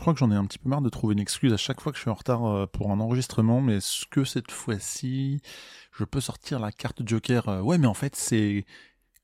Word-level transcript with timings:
Je 0.00 0.02
crois 0.02 0.14
que 0.14 0.20
j'en 0.20 0.30
ai 0.30 0.34
un 0.34 0.46
petit 0.46 0.58
peu 0.58 0.70
marre 0.70 0.80
de 0.80 0.88
trouver 0.88 1.12
une 1.12 1.20
excuse 1.20 1.52
à 1.52 1.58
chaque 1.58 1.82
fois 1.82 1.92
que 1.92 1.98
je 1.98 2.00
suis 2.00 2.10
en 2.10 2.14
retard 2.14 2.46
euh, 2.46 2.64
pour 2.64 2.90
un 2.90 3.00
enregistrement, 3.00 3.60
mais 3.60 3.76
est-ce 3.76 4.06
que 4.06 4.24
cette 4.24 4.50
fois-ci, 4.50 5.42
je 5.92 6.04
peux 6.04 6.22
sortir 6.22 6.58
la 6.58 6.72
carte 6.72 7.06
Joker 7.06 7.50
euh, 7.50 7.60
Ouais, 7.60 7.76
mais 7.76 7.86
en 7.86 7.92
fait, 7.92 8.16
c'est 8.16 8.64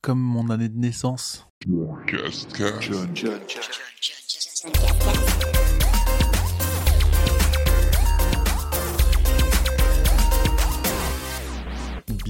comme 0.02 0.20
mon 0.20 0.50
année 0.50 0.68
de 0.68 0.76
naissance. 0.76 1.48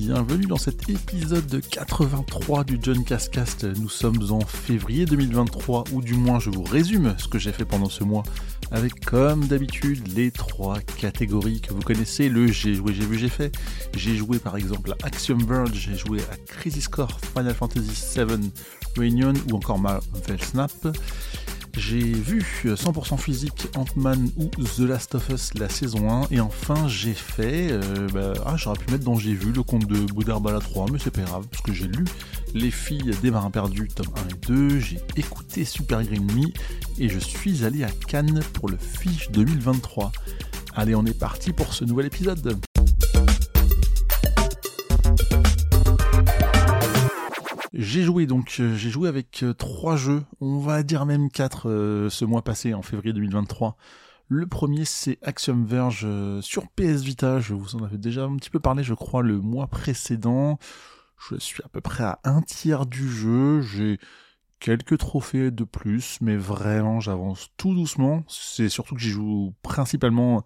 Bienvenue 0.06 0.46
dans 0.46 0.56
cet 0.56 0.88
épisode 0.88 1.60
83 1.68 2.62
du 2.62 2.78
John 2.80 3.02
Cascast. 3.02 3.64
Nous 3.64 3.88
sommes 3.88 4.30
en 4.30 4.38
février 4.38 5.04
2023, 5.04 5.82
ou 5.90 6.00
du 6.00 6.14
moins 6.14 6.38
je 6.38 6.48
vous 6.48 6.62
résume 6.62 7.16
ce 7.18 7.26
que 7.26 7.40
j'ai 7.40 7.50
fait 7.50 7.64
pendant 7.64 7.88
ce 7.88 8.04
mois, 8.04 8.22
avec 8.70 9.04
comme 9.04 9.48
d'habitude 9.48 10.06
les 10.14 10.30
trois 10.30 10.78
catégories 10.78 11.60
que 11.60 11.74
vous 11.74 11.80
connaissez, 11.80 12.28
le 12.28 12.46
j'ai 12.46 12.74
joué, 12.74 12.94
j'ai 12.94 13.04
vu, 13.04 13.18
j'ai 13.18 13.28
fait. 13.28 13.58
J'ai 13.96 14.14
joué 14.14 14.38
par 14.38 14.56
exemple 14.56 14.92
à 14.92 15.06
Axiom 15.06 15.44
Verge, 15.44 15.72
j'ai 15.74 15.96
joué 15.96 16.20
à 16.20 16.36
Crisis 16.46 16.86
Core, 16.86 17.18
Final 17.36 17.54
Fantasy 17.54 17.90
VII 18.16 18.52
Reunion 18.96 19.32
ou 19.50 19.56
encore 19.56 19.80
Marvel 19.80 20.40
Snap. 20.40 20.70
J'ai 21.76 21.98
vu 21.98 22.42
100% 22.64 23.18
physique 23.18 23.68
Ant-Man 23.76 24.30
ou 24.38 24.48
The 24.64 24.78
Last 24.80 25.14
of 25.14 25.28
Us 25.28 25.52
la 25.54 25.68
saison 25.68 26.10
1 26.10 26.28
et 26.30 26.40
enfin 26.40 26.88
j'ai 26.88 27.12
fait, 27.12 27.68
euh, 27.70 28.08
bah, 28.14 28.32
ah 28.46 28.56
j'aurais 28.56 28.78
pu 28.78 28.90
mettre 28.90 29.04
dans 29.04 29.16
j'ai 29.16 29.34
vu 29.34 29.52
le 29.52 29.62
conte 29.62 29.86
de 29.86 29.98
Boudarbala 30.12 30.60
3 30.60 30.86
mais 30.90 30.98
c'est 30.98 31.10
pas 31.10 31.20
grave 31.20 31.46
parce 31.50 31.62
que 31.62 31.74
j'ai 31.74 31.86
lu 31.86 32.04
Les 32.54 32.70
filles 32.70 33.10
des 33.20 33.30
marins 33.30 33.50
perdus 33.50 33.88
tome 33.88 34.06
1 34.16 34.28
et 34.28 34.52
2, 34.52 34.80
j'ai 34.80 34.98
écouté 35.16 35.66
Super 35.66 36.02
Green 36.02 36.24
Me 36.32 36.48
et 36.98 37.10
je 37.10 37.18
suis 37.18 37.64
allé 37.64 37.84
à 37.84 37.90
Cannes 37.90 38.40
pour 38.54 38.70
le 38.70 38.78
Fiche 38.78 39.30
2023. 39.32 40.12
Allez 40.74 40.94
on 40.94 41.04
est 41.04 41.18
parti 41.18 41.52
pour 41.52 41.74
ce 41.74 41.84
nouvel 41.84 42.06
épisode. 42.06 42.65
J'ai 47.86 48.02
joué 48.02 48.26
donc, 48.26 48.56
euh, 48.58 48.74
j'ai 48.74 48.90
joué 48.90 49.08
avec 49.08 49.44
euh, 49.44 49.54
trois 49.54 49.94
jeux, 49.94 50.24
on 50.40 50.58
va 50.58 50.82
dire 50.82 51.06
même 51.06 51.30
quatre 51.30 51.70
euh, 51.70 52.10
ce 52.10 52.24
mois 52.24 52.42
passé, 52.42 52.74
en 52.74 52.82
février 52.82 53.12
2023. 53.12 53.76
Le 54.26 54.44
premier 54.48 54.84
c'est 54.84 55.20
Axiom 55.22 55.64
Verge 55.64 56.04
sur 56.40 56.66
PS 56.70 57.02
Vita, 57.02 57.38
je 57.38 57.54
vous 57.54 57.76
en 57.76 57.84
avais 57.84 57.96
déjà 57.96 58.24
un 58.24 58.34
petit 58.34 58.50
peu 58.50 58.58
parlé 58.58 58.82
je 58.82 58.92
crois 58.92 59.22
le 59.22 59.38
mois 59.38 59.68
précédent. 59.68 60.58
Je 61.30 61.36
suis 61.36 61.62
à 61.62 61.68
peu 61.68 61.80
près 61.80 62.02
à 62.02 62.18
un 62.24 62.42
tiers 62.42 62.86
du 62.86 63.08
jeu, 63.08 63.60
j'ai 63.60 64.00
quelques 64.58 64.98
trophées 64.98 65.52
de 65.52 65.62
plus, 65.62 66.18
mais 66.20 66.36
vraiment 66.36 66.98
j'avance 66.98 67.50
tout 67.56 67.72
doucement. 67.72 68.24
C'est 68.26 68.68
surtout 68.68 68.96
que 68.96 69.00
j'y 69.00 69.10
joue 69.10 69.54
principalement 69.62 70.44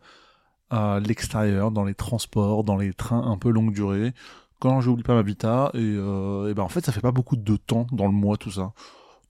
à 0.69 1.01
l'extérieur, 1.01 1.71
dans 1.71 1.85
les 1.85 1.95
transports, 1.95 2.65
dans 2.65 2.77
les 2.77 2.93
trains 2.93 3.27
un 3.27 3.39
peu 3.39 3.49
longue 3.49 3.73
durée 3.73 4.13
quand 4.61 4.81
j'oublie 4.81 5.03
pas 5.03 5.15
ma 5.15 5.23
vita, 5.23 5.71
et, 5.75 5.79
euh, 5.81 6.55
ben 6.55 6.63
en 6.63 6.69
fait 6.69 6.85
ça 6.85 6.93
fait 6.93 7.01
pas 7.01 7.13
beaucoup 7.13 7.37
de 7.37 7.57
temps 7.57 7.87
dans 7.93 8.07
le 8.07 8.13
mois 8.13 8.37
tout 8.37 8.53
ça. 8.53 8.73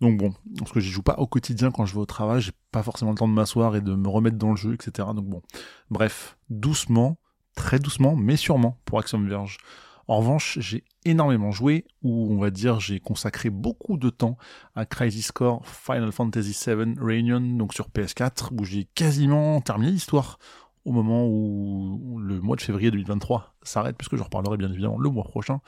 Donc 0.01 0.19
bon, 0.19 0.33
parce 0.59 0.73
que 0.73 0.81
j'y 0.81 0.91
joue 0.91 1.03
pas 1.03 1.17
au 1.19 1.27
quotidien 1.27 1.71
quand 1.71 1.85
je 1.85 1.95
vais 1.95 2.01
au 2.01 2.07
travail, 2.07 2.41
j'ai 2.41 2.53
pas 2.73 2.83
forcément 2.83 3.11
le 3.13 3.19
temps 3.19 3.29
de 3.29 3.33
m'asseoir 3.33 3.77
et 3.77 3.81
de 3.81 3.95
me 3.95 4.09
remettre 4.09 4.39
dans 4.39 4.51
le 4.51 4.57
jeu, 4.57 4.75
etc. 4.75 5.09
Donc 5.15 5.27
bon, 5.27 5.43
bref, 5.91 6.37
doucement, 6.49 7.19
très 7.55 7.79
doucement, 7.79 8.17
mais 8.17 8.37
sûrement 8.37 8.79
pour 8.85 8.99
Axiom 8.99 9.27
Verge. 9.27 9.59
En 10.09 10.19
revanche, 10.19 10.59
j'ai 10.59 10.83
énormément 11.05 11.53
joué, 11.53 11.85
ou 12.03 12.33
on 12.33 12.39
va 12.39 12.51
dire 12.51 12.81
j'ai 12.81 12.99
consacré 12.99 13.49
beaucoup 13.49 13.97
de 13.97 14.11
temps 14.11 14.37
à 14.75 14.85
Crisis 14.85 15.31
Core 15.31 15.65
Final 15.67 16.11
Fantasy 16.11 16.57
VII 16.67 16.95
Reunion, 16.99 17.41
donc 17.41 17.75
sur 17.75 17.91
PS4, 17.91 18.49
où 18.59 18.65
j'ai 18.65 18.89
quasiment 18.95 19.61
terminé 19.61 19.93
l'histoire 19.93 20.39
au 20.85 20.93
moment 20.93 21.27
où 21.27 22.19
le 22.19 22.41
mois 22.41 22.57
de 22.57 22.63
février 22.63 22.91
2023 22.91 23.55
s'arrête, 23.63 23.97
puisque 23.97 24.17
je 24.17 24.23
reparlerai 24.23 24.57
bien 24.57 24.71
évidemment 24.71 24.99
le 24.99 25.11
mois 25.11 25.25
prochain, 25.25 25.61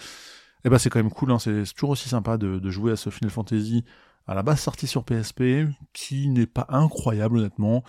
et 0.65 0.69
eh 0.69 0.71
ben 0.71 0.79
c'est 0.79 0.91
quand 0.91 1.01
même 1.01 1.11
cool, 1.11 1.33
hein, 1.33 1.41
c'est 1.41 1.64
toujours 1.75 1.91
aussi 1.91 2.09
sympa 2.09 2.39
de, 2.39 2.70
jouer 2.70 2.92
à 2.92 2.97
ce 2.97 3.11
Final 3.11 3.31
Fantasy 3.31 3.85
à 4.29 4.35
la 4.35 4.45
base 4.45 4.61
sorti 4.61 4.86
sur 4.86 5.03
PSP, 5.03 5.67
qui 5.92 6.29
n'est 6.29 6.47
pas 6.47 6.67
incroyable 6.69 7.39
honnêtement, 7.39 7.83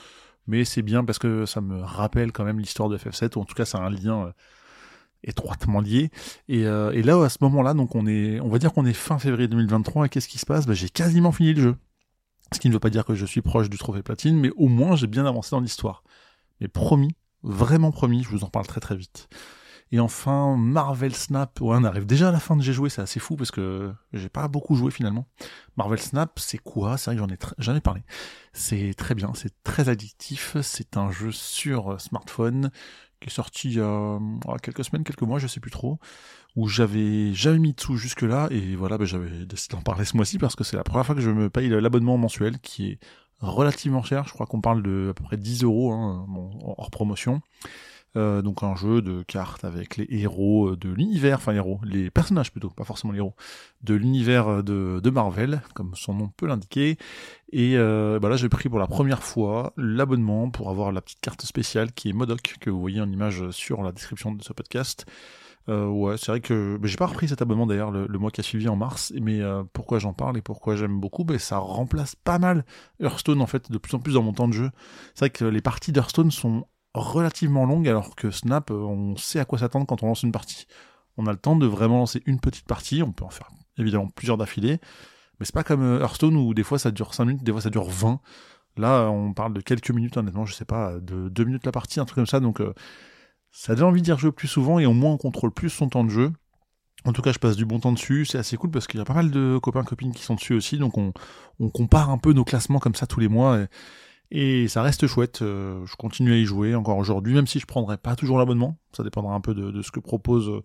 mais 0.47 0.65
c'est 0.65 0.81
bien 0.81 1.05
parce 1.05 1.19
que 1.19 1.45
ça 1.45 1.61
me 1.61 1.81
rappelle 1.81 2.31
quand 2.31 2.43
même 2.43 2.59
l'histoire 2.59 2.89
de 2.89 2.97
FF7, 2.97 3.37
ou 3.37 3.41
en 3.41 3.45
tout 3.45 3.53
cas 3.53 3.65
c'est 3.65 3.77
un 3.77 3.91
lien 3.91 4.25
euh, 4.25 4.31
étroitement 5.23 5.79
lié. 5.79 6.09
Et, 6.49 6.65
euh, 6.65 6.91
et, 6.91 7.03
là, 7.03 7.23
à 7.23 7.29
ce 7.29 7.37
moment-là, 7.41 7.75
donc 7.75 7.93
on 7.93 8.07
est, 8.07 8.39
on 8.39 8.49
va 8.49 8.57
dire 8.57 8.73
qu'on 8.73 8.85
est 8.85 8.93
fin 8.93 9.19
février 9.19 9.47
2023, 9.47 10.07
et 10.07 10.09
qu'est-ce 10.09 10.27
qui 10.27 10.39
se 10.39 10.45
passe? 10.47 10.65
Ben, 10.65 10.73
J'ai 10.73 10.89
quasiment 10.89 11.31
fini 11.31 11.53
le 11.53 11.61
jeu. 11.61 11.75
Ce 12.51 12.59
qui 12.59 12.69
ne 12.69 12.73
veut 12.73 12.79
pas 12.79 12.89
dire 12.89 13.05
que 13.05 13.15
je 13.15 13.25
suis 13.25 13.41
proche 13.41 13.69
du 13.69 13.77
trophée 13.77 14.03
platine, 14.03 14.37
mais 14.37 14.49
au 14.57 14.67
moins 14.67 14.95
j'ai 14.95 15.07
bien 15.07 15.25
avancé 15.25 15.51
dans 15.51 15.59
l'histoire. 15.59 16.03
Mais 16.59 16.67
promis, 16.67 17.15
vraiment 17.43 17.91
promis, 17.91 18.23
je 18.23 18.29
vous 18.29 18.43
en 18.43 18.49
parle 18.49 18.67
très 18.67 18.79
très 18.81 18.95
vite. 18.95 19.27
Et 19.91 19.99
enfin, 19.99 20.57
Marvel 20.57 21.13
Snap, 21.13 21.61
ouais, 21.61 21.75
on 21.79 21.83
arrive 21.83 22.07
déjà 22.07 22.29
à 22.29 22.31
la 22.31 22.39
fin 22.39 22.55
de 22.55 22.63
j'ai 22.63 22.73
joué, 22.73 22.89
c'est 22.89 23.03
assez 23.03 23.19
fou 23.19 23.35
parce 23.35 23.51
que 23.51 23.93
j'ai 24.11 24.29
pas 24.29 24.47
beaucoup 24.47 24.75
joué 24.75 24.89
finalement. 24.89 25.27
Marvel 25.77 25.99
Snap, 25.99 26.39
c'est 26.39 26.57
quoi? 26.57 26.97
C'est 26.97 27.11
vrai 27.11 27.15
que 27.15 27.21
j'en 27.21 27.31
ai 27.31 27.37
jamais 27.59 27.81
parlé. 27.81 28.01
C'est 28.53 28.95
très 28.95 29.13
bien, 29.13 29.33
c'est 29.35 29.53
très 29.63 29.89
addictif, 29.89 30.57
c'est 30.63 30.97
un 30.97 31.11
jeu 31.11 31.31
sur 31.31 32.01
smartphone 32.01 32.71
qui 33.21 33.29
est 33.29 33.31
sorti 33.31 33.69
il 33.69 33.75
y 33.75 33.81
a 33.81 34.19
quelques 34.63 34.83
semaines, 34.83 35.03
quelques 35.03 35.21
mois, 35.21 35.37
je 35.37 35.45
sais 35.45 35.59
plus 35.59 35.71
trop, 35.71 35.99
où 36.55 36.67
j'avais 36.67 37.33
jamais 37.33 37.59
mis 37.59 37.73
de 37.73 37.79
sous 37.79 37.95
jusque 37.95 38.23
là, 38.23 38.47
et 38.49 38.75
voilà, 38.75 38.97
ben, 38.97 39.05
j'avais 39.05 39.45
décidé 39.45 39.75
d'en 39.75 39.81
parler 39.81 40.05
ce 40.05 40.15
mois-ci 40.17 40.39
parce 40.39 40.55
que 40.55 40.63
c'est 40.63 40.75
la 40.75 40.83
première 40.83 41.05
fois 41.05 41.15
que 41.15 41.21
je 41.21 41.29
me 41.29 41.49
paye 41.49 41.69
l'abonnement 41.69 42.17
mensuel 42.17 42.59
qui 42.59 42.91
est 42.91 42.99
relativement 43.43 44.03
cher, 44.03 44.25
je 44.27 44.33
crois 44.33 44.45
qu'on 44.45 44.61
parle 44.61 44.81
de 44.81 45.09
à 45.11 45.13
peu 45.13 45.23
près 45.23 45.37
10 45.37 45.63
euros 45.63 45.91
hein, 45.91 46.25
hors 46.77 46.89
promotion. 46.89 47.41
Euh, 48.15 48.43
donc 48.43 48.61
un 48.61 48.75
jeu 48.75 49.01
de 49.01 49.23
cartes 49.23 49.63
avec 49.63 49.97
les 49.97 50.05
héros 50.09 50.69
euh, 50.69 50.77
de 50.77 50.89
l'univers, 50.89 51.37
enfin 51.37 51.53
héros, 51.53 51.79
les 51.83 52.11
personnages 52.11 52.51
plutôt, 52.51 52.69
pas 52.69 52.83
forcément 52.83 53.11
les 53.11 53.17
héros, 53.17 53.33
de 53.81 53.95
l'univers 53.95 54.47
euh, 54.47 55.01
de, 55.01 55.09
Marvel, 55.09 55.63
comme 55.73 55.95
son 55.95 56.13
nom 56.13 56.31
peut 56.37 56.45
l'indiquer. 56.45 56.97
Et 57.51 57.75
euh, 57.75 58.19
bah 58.19 58.29
là 58.29 58.35
j'ai 58.35 58.49
pris 58.49 58.69
pour 58.69 58.77
la 58.77 58.85
première 58.85 59.23
fois 59.23 59.73
l'abonnement 59.77 60.51
pour 60.51 60.69
avoir 60.69 60.91
la 60.91 61.01
petite 61.01 61.21
carte 61.21 61.41
spéciale 61.43 61.91
qui 61.91 62.09
est 62.09 62.13
Modoc, 62.13 62.57
que 62.59 62.69
vous 62.69 62.79
voyez 62.79 63.01
en 63.01 63.11
image 63.11 63.49
sur 63.49 63.81
la 63.81 63.91
description 63.91 64.31
de 64.31 64.43
ce 64.43 64.53
podcast. 64.53 65.07
Euh, 65.69 65.87
ouais, 65.87 66.17
c'est 66.17 66.27
vrai 66.27 66.41
que 66.41 66.77
j'ai 66.83 66.97
pas 66.97 67.05
repris 67.05 67.29
cet 67.29 67.41
abonnement 67.41 67.65
d'ailleurs 67.65 67.91
le, 67.91 68.19
mois 68.19 68.31
qui 68.31 68.41
a 68.41 68.43
suivi 68.43 68.67
en 68.67 68.75
mars, 68.75 69.13
mais 69.21 69.39
euh, 69.39 69.63
pourquoi 69.71 69.99
j'en 69.99 70.13
parle 70.13 70.37
et 70.37 70.41
pourquoi 70.41 70.75
j'aime 70.75 70.99
beaucoup, 70.99 71.23
ben, 71.23 71.39
ça 71.39 71.57
remplace 71.57 72.15
pas 72.15 72.37
mal 72.37 72.65
Hearthstone 72.99 73.41
en 73.41 73.47
fait 73.47 73.71
de 73.71 73.77
plus 73.77 73.95
en 73.95 73.99
plus 73.99 74.15
dans 74.15 74.23
mon 74.23 74.33
temps 74.33 74.49
de 74.49 74.53
jeu. 74.53 74.71
C'est 75.15 75.19
vrai 75.19 75.29
que 75.29 75.45
les 75.45 75.61
parties 75.61 75.93
d'Hearthstone 75.93 76.31
sont 76.31 76.67
relativement 76.93 77.65
longues 77.65 77.87
alors 77.87 78.15
que 78.15 78.29
Snap, 78.29 78.71
euh, 78.71 78.75
on 78.75 79.15
sait 79.15 79.39
à 79.39 79.45
quoi 79.45 79.57
s'attendre 79.57 79.85
quand 79.85 80.03
on 80.03 80.07
lance 80.07 80.23
une 80.23 80.33
partie. 80.33 80.67
On 81.15 81.27
a 81.27 81.31
le 81.31 81.37
temps 81.37 81.55
de 81.55 81.65
vraiment 81.65 81.99
lancer 81.99 82.21
une 82.25 82.39
petite 82.41 82.65
partie, 82.65 83.01
on 83.01 83.13
peut 83.13 83.23
en 83.23 83.29
faire 83.29 83.49
évidemment 83.77 84.09
plusieurs 84.09 84.37
d'affilée, 84.37 84.79
mais 85.39 85.45
c'est 85.45 85.55
pas 85.55 85.63
comme 85.63 85.99
Hearthstone 86.01 86.35
où 86.35 86.53
des 86.53 86.63
fois 86.63 86.77
ça 86.77 86.91
dure 86.91 87.13
5 87.13 87.25
minutes, 87.25 87.43
des 87.43 87.51
fois 87.53 87.61
ça 87.61 87.69
dure 87.69 87.89
20. 87.89 88.19
Là, 88.75 89.07
on 89.09 89.33
parle 89.33 89.53
de 89.53 89.61
quelques 89.61 89.91
minutes, 89.91 90.17
honnêtement, 90.17 90.45
je 90.45 90.53
sais 90.55 90.65
pas, 90.65 90.95
de 90.99 91.29
2 91.29 91.43
minutes 91.43 91.65
la 91.65 91.71
partie, 91.71 91.99
un 91.99 92.05
truc 92.05 92.15
comme 92.15 92.25
ça, 92.25 92.39
donc 92.39 92.59
ça 93.53 93.75
donne 93.75 93.85
envie 93.85 94.01
d'y 94.01 94.11
rejouer 94.11 94.33
plus 94.33 94.49
souvent 94.49 94.79
et 94.79 94.85
au 94.85 94.93
moins 94.93 95.13
on 95.13 95.17
contrôle 95.17 95.51
plus 95.51 95.69
son 95.69 95.87
temps 95.87 96.03
de 96.03 96.09
jeu. 96.09 96.33
En 97.05 97.13
tout 97.13 97.21
cas, 97.21 97.31
je 97.31 97.39
passe 97.39 97.55
du 97.55 97.65
bon 97.65 97.79
temps 97.79 97.91
dessus, 97.91 98.25
c'est 98.25 98.37
assez 98.37 98.57
cool 98.57 98.71
parce 98.71 98.87
qu'il 98.87 98.97
y 98.97 99.01
a 99.01 99.05
pas 99.05 99.13
mal 99.13 99.29
de 99.29 99.57
copains 99.61 99.83
copines 99.83 100.13
qui 100.13 100.23
sont 100.23 100.35
dessus 100.35 100.53
aussi, 100.53 100.77
donc 100.77 100.97
on, 100.97 101.13
on 101.59 101.69
compare 101.69 102.09
un 102.09 102.17
peu 102.17 102.33
nos 102.33 102.43
classements 102.43 102.79
comme 102.79 102.95
ça 102.95 103.07
tous 103.07 103.19
les 103.19 103.27
mois 103.27 103.59
et, 104.31 104.67
ça 104.67 104.81
reste 104.81 105.05
chouette. 105.05 105.41
Euh, 105.41 105.85
je 105.85 105.95
continue 105.95 106.33
à 106.33 106.37
y 106.37 106.45
jouer 106.45 106.73
encore 106.73 106.97
aujourd'hui, 106.97 107.33
même 107.35 107.47
si 107.47 107.59
je 107.59 107.65
prendrai 107.67 107.97
pas 107.97 108.15
toujours 108.15 108.39
l'abonnement. 108.39 108.77
Ça 108.91 109.03
dépendra 109.03 109.35
un 109.35 109.41
peu 109.41 109.53
de, 109.53 109.81
ce 109.81 109.91
que 109.91 109.99
propose 109.99 110.49
euh, 110.49 110.61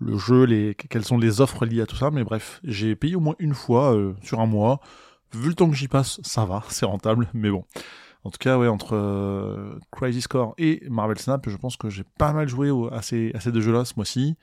le 0.00 0.18
jeu, 0.18 0.44
les, 0.44 0.74
quelles 0.74 1.04
sont 1.04 1.18
les 1.18 1.40
offres 1.40 1.64
liées 1.64 1.82
à 1.82 1.86
tout 1.86 1.96
ça. 1.96 2.10
Mais 2.10 2.24
bref, 2.24 2.60
j'ai 2.64 2.96
payé 2.96 3.14
au 3.14 3.20
moins 3.20 3.36
une 3.38 3.54
fois 3.54 3.94
euh, 3.94 4.14
sur 4.22 4.40
un 4.40 4.46
mois. 4.46 4.80
Vu 5.32 5.48
le 5.48 5.54
temps 5.54 5.68
que 5.68 5.76
j'y 5.76 5.88
passe, 5.88 6.20
ça 6.22 6.44
va, 6.44 6.64
c'est 6.70 6.86
rentable, 6.86 7.28
mais 7.34 7.50
bon. 7.50 7.64
En 8.24 8.30
tout 8.30 8.38
cas, 8.38 8.58
ouais, 8.58 8.68
entre 8.68 8.96
euh, 8.96 9.78
Crisis 9.92 10.26
Core 10.26 10.54
et 10.56 10.82
Marvel 10.88 11.18
Snap, 11.18 11.48
je 11.48 11.56
pense 11.56 11.76
que 11.76 11.90
j'ai 11.90 12.04
pas 12.18 12.32
mal 12.32 12.48
joué 12.48 12.70
à, 12.90 13.02
ces, 13.02 13.30
à 13.34 13.40
ces 13.40 13.52
deux 13.52 13.60
jeux-là 13.60 13.84
ce 13.84 13.94
mois-ci. 13.96 14.36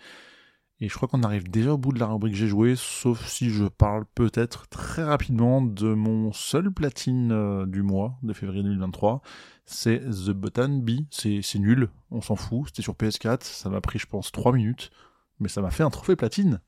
Et 0.79 0.89
je 0.89 0.95
crois 0.95 1.07
qu'on 1.07 1.23
arrive 1.23 1.50
déjà 1.50 1.73
au 1.73 1.77
bout 1.77 1.91
de 1.91 2.00
la 2.00 2.07
rubrique 2.07 2.35
j'ai 2.35 2.47
joué, 2.47 2.75
sauf 2.75 3.23
si 3.27 3.51
je 3.51 3.65
parle 3.65 4.03
peut-être 4.15 4.67
très 4.67 5.03
rapidement 5.03 5.61
de 5.61 5.94
mon 5.94 6.31
seul 6.33 6.71
platine 6.71 7.31
euh, 7.31 7.65
du 7.67 7.83
mois 7.83 8.17
de 8.23 8.33
février 8.33 8.63
2023. 8.63 9.21
C'est 9.65 10.00
The 10.00 10.31
Button 10.31 10.79
Bee. 10.83 11.07
C'est 11.11 11.59
nul, 11.59 11.89
on 12.09 12.21
s'en 12.21 12.35
fout. 12.35 12.67
C'était 12.67 12.81
sur 12.81 12.94
PS4, 12.94 13.44
ça 13.44 13.69
m'a 13.69 13.81
pris 13.81 14.00
je 14.00 14.07
pense 14.07 14.31
3 14.31 14.53
minutes, 14.53 14.91
mais 15.39 15.50
ça 15.50 15.61
m'a 15.61 15.69
fait 15.71 15.83
un 15.83 15.91
trophée 15.91 16.15
platine. 16.15 16.61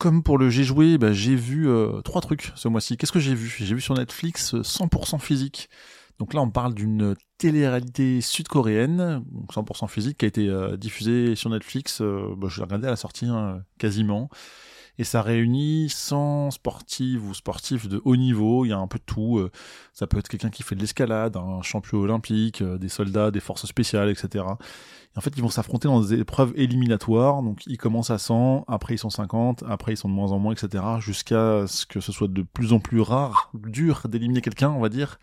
Comme 0.00 0.22
pour 0.22 0.38
le 0.38 0.48
j'ai 0.48 0.64
joué, 0.64 0.96
bah, 0.96 1.12
j'ai 1.12 1.36
vu 1.36 1.68
euh, 1.68 2.00
trois 2.00 2.22
trucs 2.22 2.52
ce 2.54 2.68
mois-ci. 2.68 2.96
Qu'est-ce 2.96 3.12
que 3.12 3.20
j'ai 3.20 3.34
vu? 3.34 3.54
J'ai 3.58 3.74
vu 3.74 3.82
sur 3.82 3.94
Netflix 3.94 4.54
100% 4.54 5.16
euh, 5.16 5.18
physique. 5.18 5.68
Donc 6.18 6.32
là, 6.32 6.40
on 6.40 6.48
parle 6.48 6.72
d'une 6.72 7.14
télé-réalité 7.36 8.22
sud-coréenne, 8.22 9.22
100% 9.52 9.88
physique, 9.88 10.16
qui 10.16 10.24
a 10.24 10.28
été 10.28 10.48
euh, 10.48 10.78
diffusée 10.78 11.34
sur 11.34 11.50
Netflix. 11.50 12.00
bah, 12.00 12.48
je 12.48 12.56
l'ai 12.56 12.64
regardé 12.64 12.86
à 12.86 12.90
la 12.90 12.96
sortie 12.96 13.26
hein, 13.26 13.62
quasiment. 13.76 14.30
Et 15.00 15.04
ça 15.04 15.22
réunit 15.22 15.88
100 15.88 16.50
sportifs 16.50 17.22
ou 17.26 17.32
sportifs 17.32 17.88
de 17.88 18.02
haut 18.04 18.16
niveau, 18.16 18.66
il 18.66 18.68
y 18.68 18.72
a 18.72 18.76
un 18.76 18.86
peu 18.86 18.98
de 18.98 19.04
tout. 19.04 19.38
Euh, 19.38 19.50
ça 19.94 20.06
peut 20.06 20.18
être 20.18 20.28
quelqu'un 20.28 20.50
qui 20.50 20.62
fait 20.62 20.74
de 20.74 20.80
l'escalade, 20.82 21.38
un 21.38 21.62
champion 21.62 22.00
olympique, 22.00 22.60
euh, 22.60 22.76
des 22.76 22.90
soldats, 22.90 23.30
des 23.30 23.40
forces 23.40 23.64
spéciales, 23.64 24.10
etc. 24.10 24.44
Et 25.14 25.18
en 25.18 25.22
fait, 25.22 25.32
ils 25.38 25.42
vont 25.42 25.48
s'affronter 25.48 25.88
dans 25.88 26.02
des 26.02 26.20
épreuves 26.20 26.52
éliminatoires. 26.54 27.42
Donc, 27.42 27.62
ils 27.66 27.78
commencent 27.78 28.10
à 28.10 28.18
100, 28.18 28.66
après 28.68 28.92
ils 28.92 28.98
sont 28.98 29.08
50, 29.08 29.64
après 29.66 29.94
ils 29.94 29.96
sont 29.96 30.10
de 30.10 30.12
moins 30.12 30.32
en 30.32 30.38
moins, 30.38 30.52
etc. 30.52 30.84
Jusqu'à 31.00 31.66
ce 31.66 31.86
que 31.86 32.00
ce 32.00 32.12
soit 32.12 32.28
de 32.28 32.42
plus 32.42 32.74
en 32.74 32.78
plus 32.78 33.00
rare, 33.00 33.50
dur 33.54 34.02
d'éliminer 34.06 34.42
quelqu'un, 34.42 34.68
on 34.68 34.80
va 34.80 34.90
dire. 34.90 35.18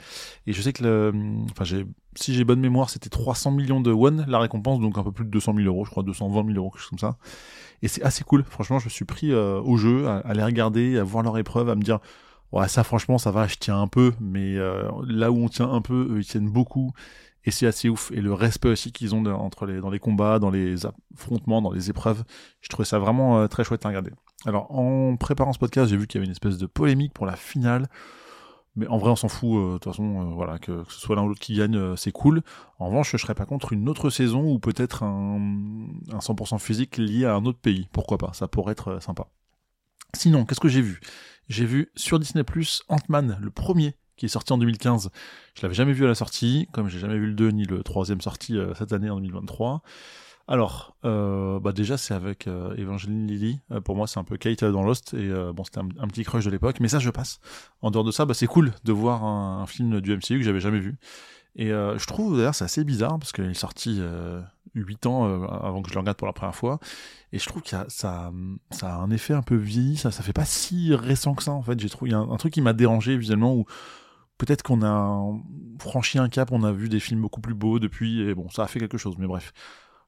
Et 0.47 0.53
je 0.53 0.61
sais 0.63 0.73
que, 0.73 0.81
le, 0.81 1.13
enfin, 1.51 1.65
j'ai, 1.65 1.85
si 2.17 2.33
j'ai 2.33 2.43
bonne 2.43 2.59
mémoire, 2.59 2.89
c'était 2.89 3.09
300 3.09 3.51
millions 3.51 3.81
de 3.81 3.91
won 3.91 4.25
la 4.27 4.39
récompense, 4.39 4.79
donc 4.79 4.97
un 4.97 5.03
peu 5.03 5.11
plus 5.11 5.25
de 5.25 5.29
200 5.29 5.53
000 5.55 5.67
euros, 5.67 5.85
je 5.85 5.91
crois 5.91 6.03
220 6.03 6.45
000 6.45 6.57
euros, 6.57 6.71
quelque 6.71 6.81
chose 6.81 6.89
comme 6.89 6.99
ça. 6.99 7.17
Et 7.81 7.87
c'est 7.87 8.03
assez 8.03 8.23
cool. 8.23 8.43
Franchement, 8.43 8.79
je 8.79 8.85
me 8.85 8.89
suis 8.89 9.05
pris 9.05 9.31
euh, 9.31 9.59
au 9.61 9.77
jeu, 9.77 10.07
à, 10.07 10.33
les 10.33 10.43
regarder, 10.43 10.97
à 10.97 11.03
voir 11.03 11.23
leur 11.23 11.37
épreuve, 11.37 11.69
à 11.69 11.75
me 11.75 11.81
dire. 11.81 11.99
Ouais, 12.53 12.69
ça 12.69 12.85
franchement, 12.85 13.17
ça 13.17 13.29
va, 13.29 13.45
je 13.45 13.55
tiens 13.59 13.81
un 13.81 13.89
peu, 13.89 14.13
mais 14.21 14.55
euh, 14.55 14.89
là 15.05 15.31
où 15.31 15.37
on 15.37 15.49
tient 15.49 15.69
un 15.69 15.81
peu, 15.81 16.07
eux, 16.11 16.19
ils 16.19 16.25
tiennent 16.25 16.49
beaucoup 16.49 16.93
et 17.47 17.51
c'est 17.51 17.65
assez 17.65 17.87
ouf. 17.87 18.11
Et 18.11 18.19
le 18.19 18.33
respect 18.33 18.67
aussi 18.67 18.91
qu'ils 18.91 19.15
ont 19.15 19.21
dans 19.21 19.89
les 19.89 19.99
combats, 19.99 20.37
dans 20.37 20.49
les 20.49 20.85
affrontements, 20.85 21.61
dans 21.61 21.71
les 21.71 21.89
épreuves, 21.89 22.23
je 22.59 22.67
trouvais 22.67 22.85
ça 22.85 22.99
vraiment 22.99 23.39
euh, 23.39 23.47
très 23.47 23.63
chouette 23.63 23.85
à 23.85 23.89
regarder. 23.89 24.11
Alors, 24.45 24.69
en 24.69 25.15
préparant 25.15 25.53
ce 25.53 25.59
podcast, 25.59 25.89
j'ai 25.89 25.95
vu 25.95 26.07
qu'il 26.07 26.19
y 26.19 26.19
avait 26.19 26.25
une 26.25 26.33
espèce 26.33 26.57
de 26.57 26.65
polémique 26.65 27.13
pour 27.13 27.25
la 27.25 27.37
finale. 27.37 27.87
Mais 28.77 28.87
en 28.87 28.97
vrai, 28.97 29.11
on 29.11 29.15
s'en 29.15 29.27
fout. 29.27 29.49
Euh, 29.49 29.73
de 29.73 29.77
toute 29.79 29.91
façon, 29.91 30.21
euh, 30.21 30.33
voilà, 30.33 30.59
que, 30.59 30.83
ce 30.87 30.99
soit 30.99 31.15
l'un 31.15 31.23
ou 31.23 31.29
l'autre 31.29 31.41
qui 31.41 31.55
gagne, 31.55 31.95
c'est 31.97 32.11
cool. 32.11 32.41
En 32.79 32.87
revanche, 32.87 33.11
je 33.11 33.17
serais 33.17 33.35
pas 33.35 33.45
contre 33.45 33.73
une 33.73 33.89
autre 33.89 34.09
saison 34.09 34.49
ou 34.49 34.59
peut-être 34.59 35.03
un, 35.03 35.41
un 36.11 36.19
100% 36.19 36.59
physique 36.59 36.97
lié 36.97 37.25
à 37.25 37.35
un 37.35 37.45
autre 37.45 37.59
pays. 37.59 37.89
Pourquoi 37.91 38.17
pas? 38.17 38.31
Ça 38.33 38.47
pourrait 38.47 38.71
être 38.71 39.01
sympa. 39.01 39.27
Sinon, 40.13 40.45
qu'est-ce 40.45 40.61
que 40.61 40.69
j'ai 40.69 40.81
vu? 40.81 41.01
J'ai 41.49 41.65
vu 41.65 41.91
sur 41.95 42.19
Disney 42.19 42.43
Plus 42.43 42.83
Ant-Man, 42.87 43.37
le 43.41 43.49
premier 43.49 43.95
qui 44.17 44.25
est 44.25 44.29
sorti 44.29 44.51
en 44.51 44.57
2015. 44.57 45.11
Je 45.55 45.61
l'avais 45.61 45.75
jamais 45.75 45.93
vu 45.93 46.03
à 46.03 46.07
la 46.07 46.15
sortie, 46.15 46.67
comme 46.73 46.89
j'ai 46.89 46.99
jamais 46.99 47.17
vu 47.17 47.27
le 47.27 47.33
2 47.33 47.51
ni 47.51 47.65
le 47.65 47.83
troisième 47.83 48.19
sorti 48.19 48.57
euh, 48.57 48.73
cette 48.73 48.91
année 48.91 49.09
en 49.09 49.17
2023. 49.17 49.81
Alors, 50.49 50.95
euh, 51.03 51.59
bah 51.59 51.73
déjà 51.73 51.97
c'est 51.97 52.13
avec 52.13 52.47
euh, 52.47 52.73
Evangeline 52.77 53.27
Lilly. 53.27 53.59
Euh, 53.71 53.81
pour 53.81 53.97
moi 53.97 54.07
c'est 54.07 54.17
un 54.17 54.23
peu 54.23 54.37
Kate 54.37 54.63
dans 54.63 54.83
Lost 54.83 55.13
et 55.13 55.29
bon 55.53 55.63
c'était 55.65 55.79
un, 55.79 56.07
petit 56.07 56.23
crush 56.23 56.45
de 56.45 56.49
l'époque. 56.49 56.79
Mais 56.79 56.87
ça 56.87 56.99
je 56.99 57.09
passe. 57.09 57.39
En 57.81 57.91
dehors 57.91 58.05
de 58.05 58.11
ça, 58.11 58.25
bah 58.25 58.33
c'est 58.33 58.47
cool 58.47 58.71
de 58.83 58.93
voir 58.93 59.25
un, 59.25 59.65
film 59.67 59.99
du 59.99 60.15
MCU 60.15 60.39
que 60.39 60.43
j'avais 60.43 60.61
jamais 60.61 60.79
vu. 60.79 60.95
Et 61.55 61.69
je 61.69 62.05
trouve 62.05 62.37
d'ailleurs 62.37 62.55
c'est 62.55 62.65
assez 62.65 62.83
bizarre 62.83 63.19
parce 63.19 63.33
qu'il 63.33 63.45
est 63.45 63.53
sorti 63.53 64.01
8 64.73 65.05
ans 65.07 65.25
avant 65.49 65.81
que 65.81 65.89
je 65.89 65.95
le 65.95 65.99
regarde 65.99 66.17
pour 66.17 66.27
la 66.27 66.33
première 66.33 66.55
fois. 66.55 66.79
Et 67.33 67.39
je 67.39 67.45
trouve 67.45 67.61
que 67.61 67.69
ça, 67.69 67.85
ça 67.89 68.31
a 68.81 68.95
un 68.95 69.11
effet 69.11 69.33
un 69.33 69.41
peu 69.41 69.55
vieilli. 69.55 69.97
Ça, 69.97 70.11
ça 70.11 70.23
fait 70.23 70.33
pas 70.33 70.45
si 70.45 70.95
récent 70.95 71.35
que 71.35 71.43
ça 71.43 71.51
en 71.51 71.61
fait. 71.61 71.77
J'ai 71.77 71.89
trouvé 71.89 72.11
y 72.11 72.13
a 72.13 72.19
un, 72.19 72.31
un 72.31 72.37
truc 72.37 72.53
qui 72.53 72.61
m'a 72.61 72.73
dérangé 72.73 73.17
visuellement 73.17 73.53
où 73.53 73.65
peut-être 74.37 74.63
qu'on 74.63 74.83
a 74.83 75.23
franchi 75.79 76.19
un 76.19 76.29
cap, 76.29 76.51
on 76.51 76.63
a 76.63 76.71
vu 76.71 76.89
des 76.89 76.99
films 76.99 77.21
beaucoup 77.21 77.41
plus 77.41 77.55
beaux 77.55 77.79
depuis, 77.79 78.21
et 78.21 78.35
bon, 78.35 78.49
ça 78.49 78.63
a 78.63 78.67
fait 78.67 78.79
quelque 78.79 78.97
chose, 78.97 79.15
mais 79.17 79.27
bref. 79.27 79.53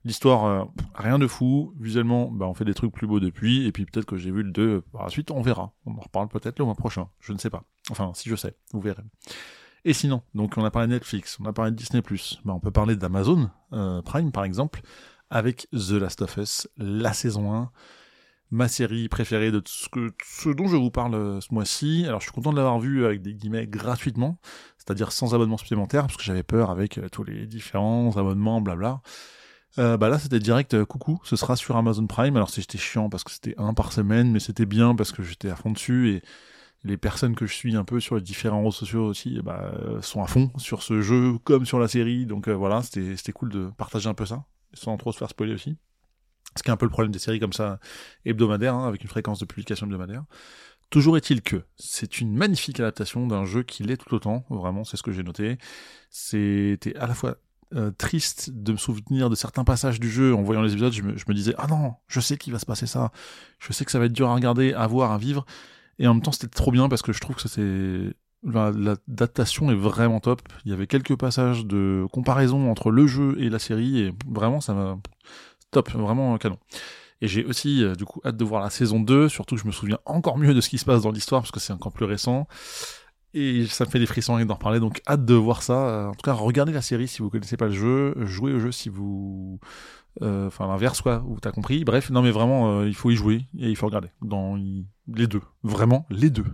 L'histoire, 0.06 0.46
euh, 0.46 0.64
rien 0.96 1.20
de 1.20 1.28
fou. 1.28 1.74
Visuellement, 1.80 2.32
bah, 2.32 2.48
on 2.48 2.54
fait 2.54 2.66
des 2.66 2.74
trucs 2.74 2.94
plus 2.94 3.08
beaux 3.08 3.20
depuis, 3.20 3.66
et 3.66 3.72
puis 3.72 3.86
peut-être 3.86 4.06
que 4.06 4.18
j'ai 4.18 4.32
vu 4.32 4.44
le 4.44 4.52
2 4.52 4.82
par 4.94 5.04
la 5.04 5.10
suite, 5.10 5.32
on 5.32 5.42
verra. 5.42 5.74
On 5.86 5.96
en 5.96 6.00
reparle 6.00 6.30
peut-être 6.30 6.60
le 6.60 6.66
mois 6.66 6.76
prochain, 6.76 7.10
je 7.20 7.34
ne 7.34 7.38
sais 7.38 7.50
pas. 7.50 7.64
Enfin, 7.92 8.12
si 8.14 8.30
je 8.30 8.36
sais, 8.36 8.56
vous 8.72 8.80
verrez. 8.80 9.04
Et 9.86 9.94
sinon, 9.94 10.22
donc 10.34 10.58
on 10.58 10.64
a 10.64 10.72
parlé 10.72 10.88
de 10.88 10.94
Netflix, 10.94 11.38
on 11.40 11.46
a 11.46 11.54
parlé 11.54 11.72
de 11.72 11.76
Disney+, 11.76 12.02
bah, 12.46 12.54
on 12.54 12.60
peut 12.60 12.72
parler 12.72 12.96
d'Amazon 12.96 13.50
euh, 13.74 14.02
Prime 14.02 14.32
par 14.32 14.44
exemple, 14.44 14.82
avec 15.30 15.68
The 15.72 15.92
Last 15.92 16.22
of 16.22 16.38
Us, 16.38 16.68
la 16.78 17.14
saison 17.14 17.54
1, 17.54 17.72
ma 18.52 18.68
série 18.68 19.08
préférée 19.08 19.52
de 19.52 19.62
ce, 19.66 19.88
ce 20.26 20.50
dont 20.50 20.68
je 20.68 20.76
vous 20.76 20.92
parle 20.92 21.16
euh, 21.16 21.42
ce 21.42 21.54
mois-ci. 21.54 22.06
Alors 22.08 22.20
je 22.20 22.26
suis 22.26 22.34
content 22.34 22.52
de 22.52 22.58
l'avoir 22.58 22.80
vu 22.80 23.06
avec 23.06 23.22
des 23.22 23.34
guillemets 23.34 23.68
gratuitement, 23.68 24.38
c'est-à-dire 24.78 25.12
sans 25.12 25.34
abonnement 25.34 25.58
supplémentaire, 25.58 26.04
parce 26.04 26.18
que 26.18 26.24
j'avais 26.24 26.44
peur 26.44 26.72
avec 26.72 26.98
euh, 26.98 27.08
tous 27.10 27.24
les 27.24 27.48
différents 27.48 28.18
abonnements, 28.18 28.62
blabla. 28.62 29.02
Euh, 29.78 29.98
bah 29.98 30.10
là 30.10 30.18
c'était 30.18 30.40
direct 30.40 30.74
euh, 30.74 30.84
coucou, 30.84 31.22
ce 31.24 31.36
sera 31.36 31.56
sur 31.56 31.78
Amazon 31.78 32.08
Prime. 32.08 32.36
Alors 32.36 32.50
c'était 32.50 32.78
chiant 32.78 33.10
parce 33.10 33.24
que 33.24 33.32
c'était 33.32 33.56
un 33.58 33.74
par 33.74 33.94
semaine, 33.94 34.32
mais 34.32 34.40
c'était 34.40 34.66
bien 34.66 34.96
parce 34.96 35.12
que 35.12 35.24
j'étais 35.24 35.50
à 35.50 35.56
fond 35.56 35.72
dessus 35.72 36.10
et 36.10 36.24
les 36.84 36.98
personnes 36.98 37.36
que 37.36 37.46
je 37.46 37.54
suis 37.54 37.76
un 37.76 37.84
peu 37.84 38.00
sur 38.00 38.16
les 38.16 38.22
différents 38.22 38.60
réseaux 38.60 38.72
sociaux 38.72 39.06
aussi 39.06 39.42
bah, 39.44 39.72
sont 40.02 40.24
à 40.24 40.28
fond 40.28 40.50
sur 40.58 40.82
ce 40.82 41.02
jeu 41.02 41.38
comme 41.44 41.66
sur 41.66 41.78
la 41.78 41.88
série. 41.88 42.26
Donc 42.26 42.48
voilà, 42.48 42.82
c'était 42.82 43.32
cool 43.34 43.50
de 43.50 43.70
partager 43.78 44.08
un 44.08 44.14
peu 44.14 44.26
ça, 44.26 44.46
sans 44.74 44.96
trop 44.98 45.12
se 45.12 45.18
faire 45.18 45.30
spoiler 45.30 45.54
aussi. 45.54 45.78
Ce 46.58 46.64
qui 46.64 46.70
est 46.70 46.74
un 46.74 46.78
peu 46.78 46.86
le 46.86 46.92
problème 46.92 47.12
des 47.12 47.20
séries 47.20 47.40
comme 47.40 47.54
ça 47.54 47.80
hebdomadaires, 48.26 48.76
hein, 48.76 48.88
avec 48.88 49.04
une 49.04 49.10
fréquence 49.10 49.40
de 49.40 49.46
publication 49.46 49.86
hebdomadaire. 49.86 50.24
Toujours 50.90 51.18
est-il 51.18 51.44
que 51.44 51.64
c'est 51.76 52.20
une 52.20 52.36
magnifique 52.36 52.80
adaptation 52.80 53.28
d'un 53.28 53.46
jeu 53.46 53.62
qui 53.62 53.84
l'est 53.84 53.98
tout 53.98 54.16
autant, 54.16 54.44
vraiment, 54.50 54.84
c'est 54.84 54.98
ce 54.98 55.04
que 55.04 55.12
j'ai 55.12 55.22
noté. 55.22 55.60
C'était 56.10 56.96
à 56.96 57.06
la 57.06 57.14
fois 57.14 57.38
euh, 57.76 57.92
triste 57.92 58.50
de 58.52 58.72
me 58.72 58.78
souvenir 58.78 59.30
de 59.30 59.36
certains 59.36 59.64
passages 59.64 60.00
du 60.00 60.10
jeu 60.10 60.34
en 60.34 60.42
voyant 60.42 60.62
les 60.62 60.72
épisodes, 60.72 60.94
je 60.94 61.04
me, 61.04 61.34
disais 61.34 61.54
ah 61.58 61.68
non, 61.68 61.94
je 62.08 62.20
sais 62.20 62.38
qu'il 62.38 62.52
va 62.54 62.60
se 62.60 62.66
passer 62.66 62.88
ça, 62.88 63.12
je 63.60 63.72
sais 63.74 63.86
que 63.86 63.92
ça 63.92 64.00
va 64.00 64.06
être 64.06 64.14
dur 64.14 64.30
à 64.30 64.36
regarder, 64.36 64.74
à 64.74 64.88
voir, 64.88 65.12
à 65.12 65.18
vivre, 65.18 65.46
et 66.00 66.08
en 66.08 66.14
même 66.14 66.24
temps 66.24 66.32
c'était 66.32 66.48
trop 66.48 66.72
bien 66.72 66.90
parce 66.90 67.02
que 67.02 67.14
je 67.14 67.20
trouve 67.20 67.36
que 67.36 67.48
c'est 67.48 68.16
l'adaptation 68.44 69.70
est 69.70 69.76
vraiment 69.76 70.20
top. 70.20 70.42
Il 70.66 70.72
y 70.72 70.74
avait 70.74 70.88
quelques 70.88 71.18
passages 71.18 71.66
de 71.66 72.06
comparaison 72.12 72.72
entre 72.72 72.90
le 72.90 73.06
jeu 73.06 73.36
et 73.40 73.50
la 73.50 73.60
série 73.60 74.00
et 74.00 74.14
vraiment 74.26 74.62
ça 74.62 74.74
m'a 74.74 74.98
top, 75.72 75.92
vraiment 75.92 76.38
canon. 76.38 76.58
Et 77.22 77.28
j'ai 77.28 77.44
aussi 77.44 77.84
euh, 77.84 77.96
du 77.96 78.06
coup 78.06 78.22
hâte 78.26 78.38
de 78.38 78.46
voir 78.46 78.62
la 78.62 78.70
saison 78.70 79.00
2, 79.00 79.30
surtout 79.30 79.56
que 79.56 79.62
je 79.62 79.68
me 79.68 79.72
souviens 79.72 80.00
encore 80.06 80.38
mieux 80.38 80.54
de 80.54 80.62
ce 80.62 80.70
qui 80.70 80.78
se 80.78 80.86
passe 80.86 81.02
dans 81.02 81.12
l'histoire 81.12 81.42
parce 81.42 81.52
que 81.52 81.60
c'est 81.60 81.74
encore 81.74 81.92
plus 81.92 82.06
récent. 82.06 82.48
Et 83.36 83.68
ça 83.68 83.86
me 83.86 83.92
fait 83.92 84.00
des 84.00 84.08
frissons 84.08 84.44
d'en 84.44 84.54
reparler, 84.56 84.80
donc 84.80 85.02
hâte 85.08 85.24
de 85.24 85.36
voir 85.36 85.62
ça. 85.62 86.10
En 86.10 86.14
tout 86.14 86.24
cas, 86.24 86.34
regardez 86.34 86.74
la 86.74 86.82
série 86.82 87.08
si 87.08 87.22
vous 87.22 87.30
connaissez 87.30 87.58
pas 87.58 87.68
le 87.68 87.74
jeu, 87.74 88.16
jouez 88.26 88.54
au 88.54 88.60
jeu 88.60 88.72
si 88.72 88.90
vous... 88.90 89.60
Euh, 90.24 90.48
enfin, 90.48 90.68
l'inverse, 90.68 91.02
quoi, 91.02 91.24
t'as 91.40 91.52
compris. 91.52 91.84
Bref, 91.86 92.10
non 92.10 92.24
mais 92.24 92.32
vraiment, 92.32 92.80
euh, 92.80 92.88
il 92.88 92.96
faut 92.96 93.12
y 93.12 93.16
jouer 93.16 93.46
et 93.58 93.70
il 93.70 93.76
faut 93.76 93.86
regarder. 93.86 94.10
Dans 94.24 94.56
les 94.56 95.28
deux. 95.28 95.42
Vraiment, 95.62 96.08
les 96.10 96.32
deux. 96.32 96.46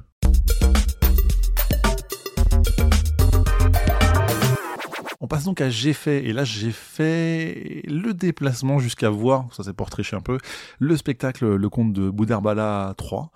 On 5.22 5.28
passe 5.28 5.46
donc 5.46 5.62
à 5.62 5.70
J'ai 5.70 5.94
fait, 5.94 6.26
et 6.26 6.34
là 6.34 6.44
j'ai 6.44 6.72
fait 6.72 7.82
le 7.88 8.14
déplacement 8.14 8.80
jusqu'à 8.80 9.10
voir, 9.10 9.48
ça 9.52 9.64
c'est 9.64 9.74
pour 9.74 9.90
tricher 9.90 10.16
un 10.16 10.22
peu, 10.22 10.38
le 10.78 10.98
spectacle 10.98 11.56
Le 11.56 11.70
Conte 11.70 11.94
de 11.94 12.10
Boudherbala 12.10 12.94
3. 12.98 13.32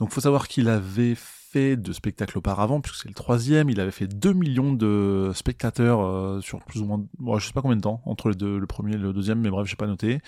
Donc 0.00 0.10
faut 0.10 0.22
savoir 0.22 0.48
qu'il 0.48 0.68
avait 0.68 1.14
fait 1.14 1.39
de 1.54 1.92
spectacles 1.92 2.38
auparavant, 2.38 2.80
puisque 2.80 3.02
c'est 3.02 3.08
le 3.08 3.14
troisième, 3.14 3.70
il 3.70 3.80
avait 3.80 3.90
fait 3.90 4.06
2 4.06 4.32
millions 4.32 4.72
de 4.72 5.32
spectateurs 5.34 6.00
euh, 6.00 6.40
sur 6.40 6.60
plus 6.60 6.80
ou 6.80 6.84
moins, 6.84 7.04
bon, 7.18 7.38
je 7.38 7.46
sais 7.46 7.52
pas 7.52 7.62
combien 7.62 7.76
de 7.76 7.82
temps, 7.82 8.00
entre 8.06 8.30
le 8.30 8.66
premier 8.66 8.94
et 8.94 8.98
le 8.98 9.12
deuxième, 9.12 9.40
mais 9.40 9.50
bref, 9.50 9.66
j'ai 9.66 9.76
pas 9.76 9.86
noté. 9.86 10.20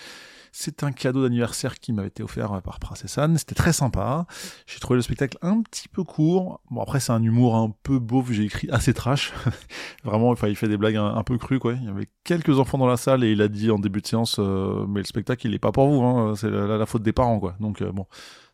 C'est 0.55 0.83
un 0.83 0.91
cadeau 0.91 1.23
d'anniversaire 1.23 1.79
qui 1.79 1.93
m'avait 1.93 2.09
été 2.09 2.21
offert 2.21 2.61
par 2.61 2.79
Pracesan. 2.79 3.37
C'était 3.37 3.55
très 3.55 3.73
sympa. 3.73 4.27
J'ai 4.67 4.79
trouvé 4.79 4.97
le 4.97 5.01
spectacle 5.01 5.35
un 5.41 5.63
petit 5.63 5.87
peu 5.87 6.03
court. 6.03 6.61
Bon, 6.69 6.79
après, 6.79 6.99
c'est 6.99 7.11
un 7.11 7.23
humour 7.23 7.55
un 7.55 7.73
peu 7.81 7.97
beauf. 7.97 8.31
J'ai 8.31 8.43
écrit 8.43 8.69
assez 8.69 8.93
trash. 8.93 9.33
Vraiment, 10.03 10.29
enfin, 10.29 10.49
il 10.49 10.55
fait 10.55 10.67
des 10.67 10.77
blagues 10.77 10.97
un, 10.97 11.23
peu 11.23 11.39
crues, 11.39 11.57
quoi. 11.57 11.73
Il 11.73 11.85
y 11.85 11.87
avait 11.87 12.07
quelques 12.23 12.59
enfants 12.59 12.77
dans 12.77 12.85
la 12.85 12.97
salle 12.97 13.23
et 13.23 13.31
il 13.31 13.41
a 13.41 13.47
dit 13.47 13.71
en 13.71 13.79
début 13.79 14.01
de 14.01 14.05
séance, 14.05 14.35
euh, 14.37 14.85
mais 14.87 14.99
le 14.99 15.05
spectacle, 15.05 15.47
il 15.47 15.55
est 15.55 15.59
pas 15.59 15.71
pour 15.71 15.87
vous, 15.87 16.03
hein. 16.03 16.35
C'est 16.35 16.51
la, 16.51 16.85
faute 16.85 17.01
des 17.01 17.13
parents, 17.13 17.39
quoi. 17.39 17.55
Donc, 17.59 17.81
euh, 17.81 17.91
bon. 17.91 18.05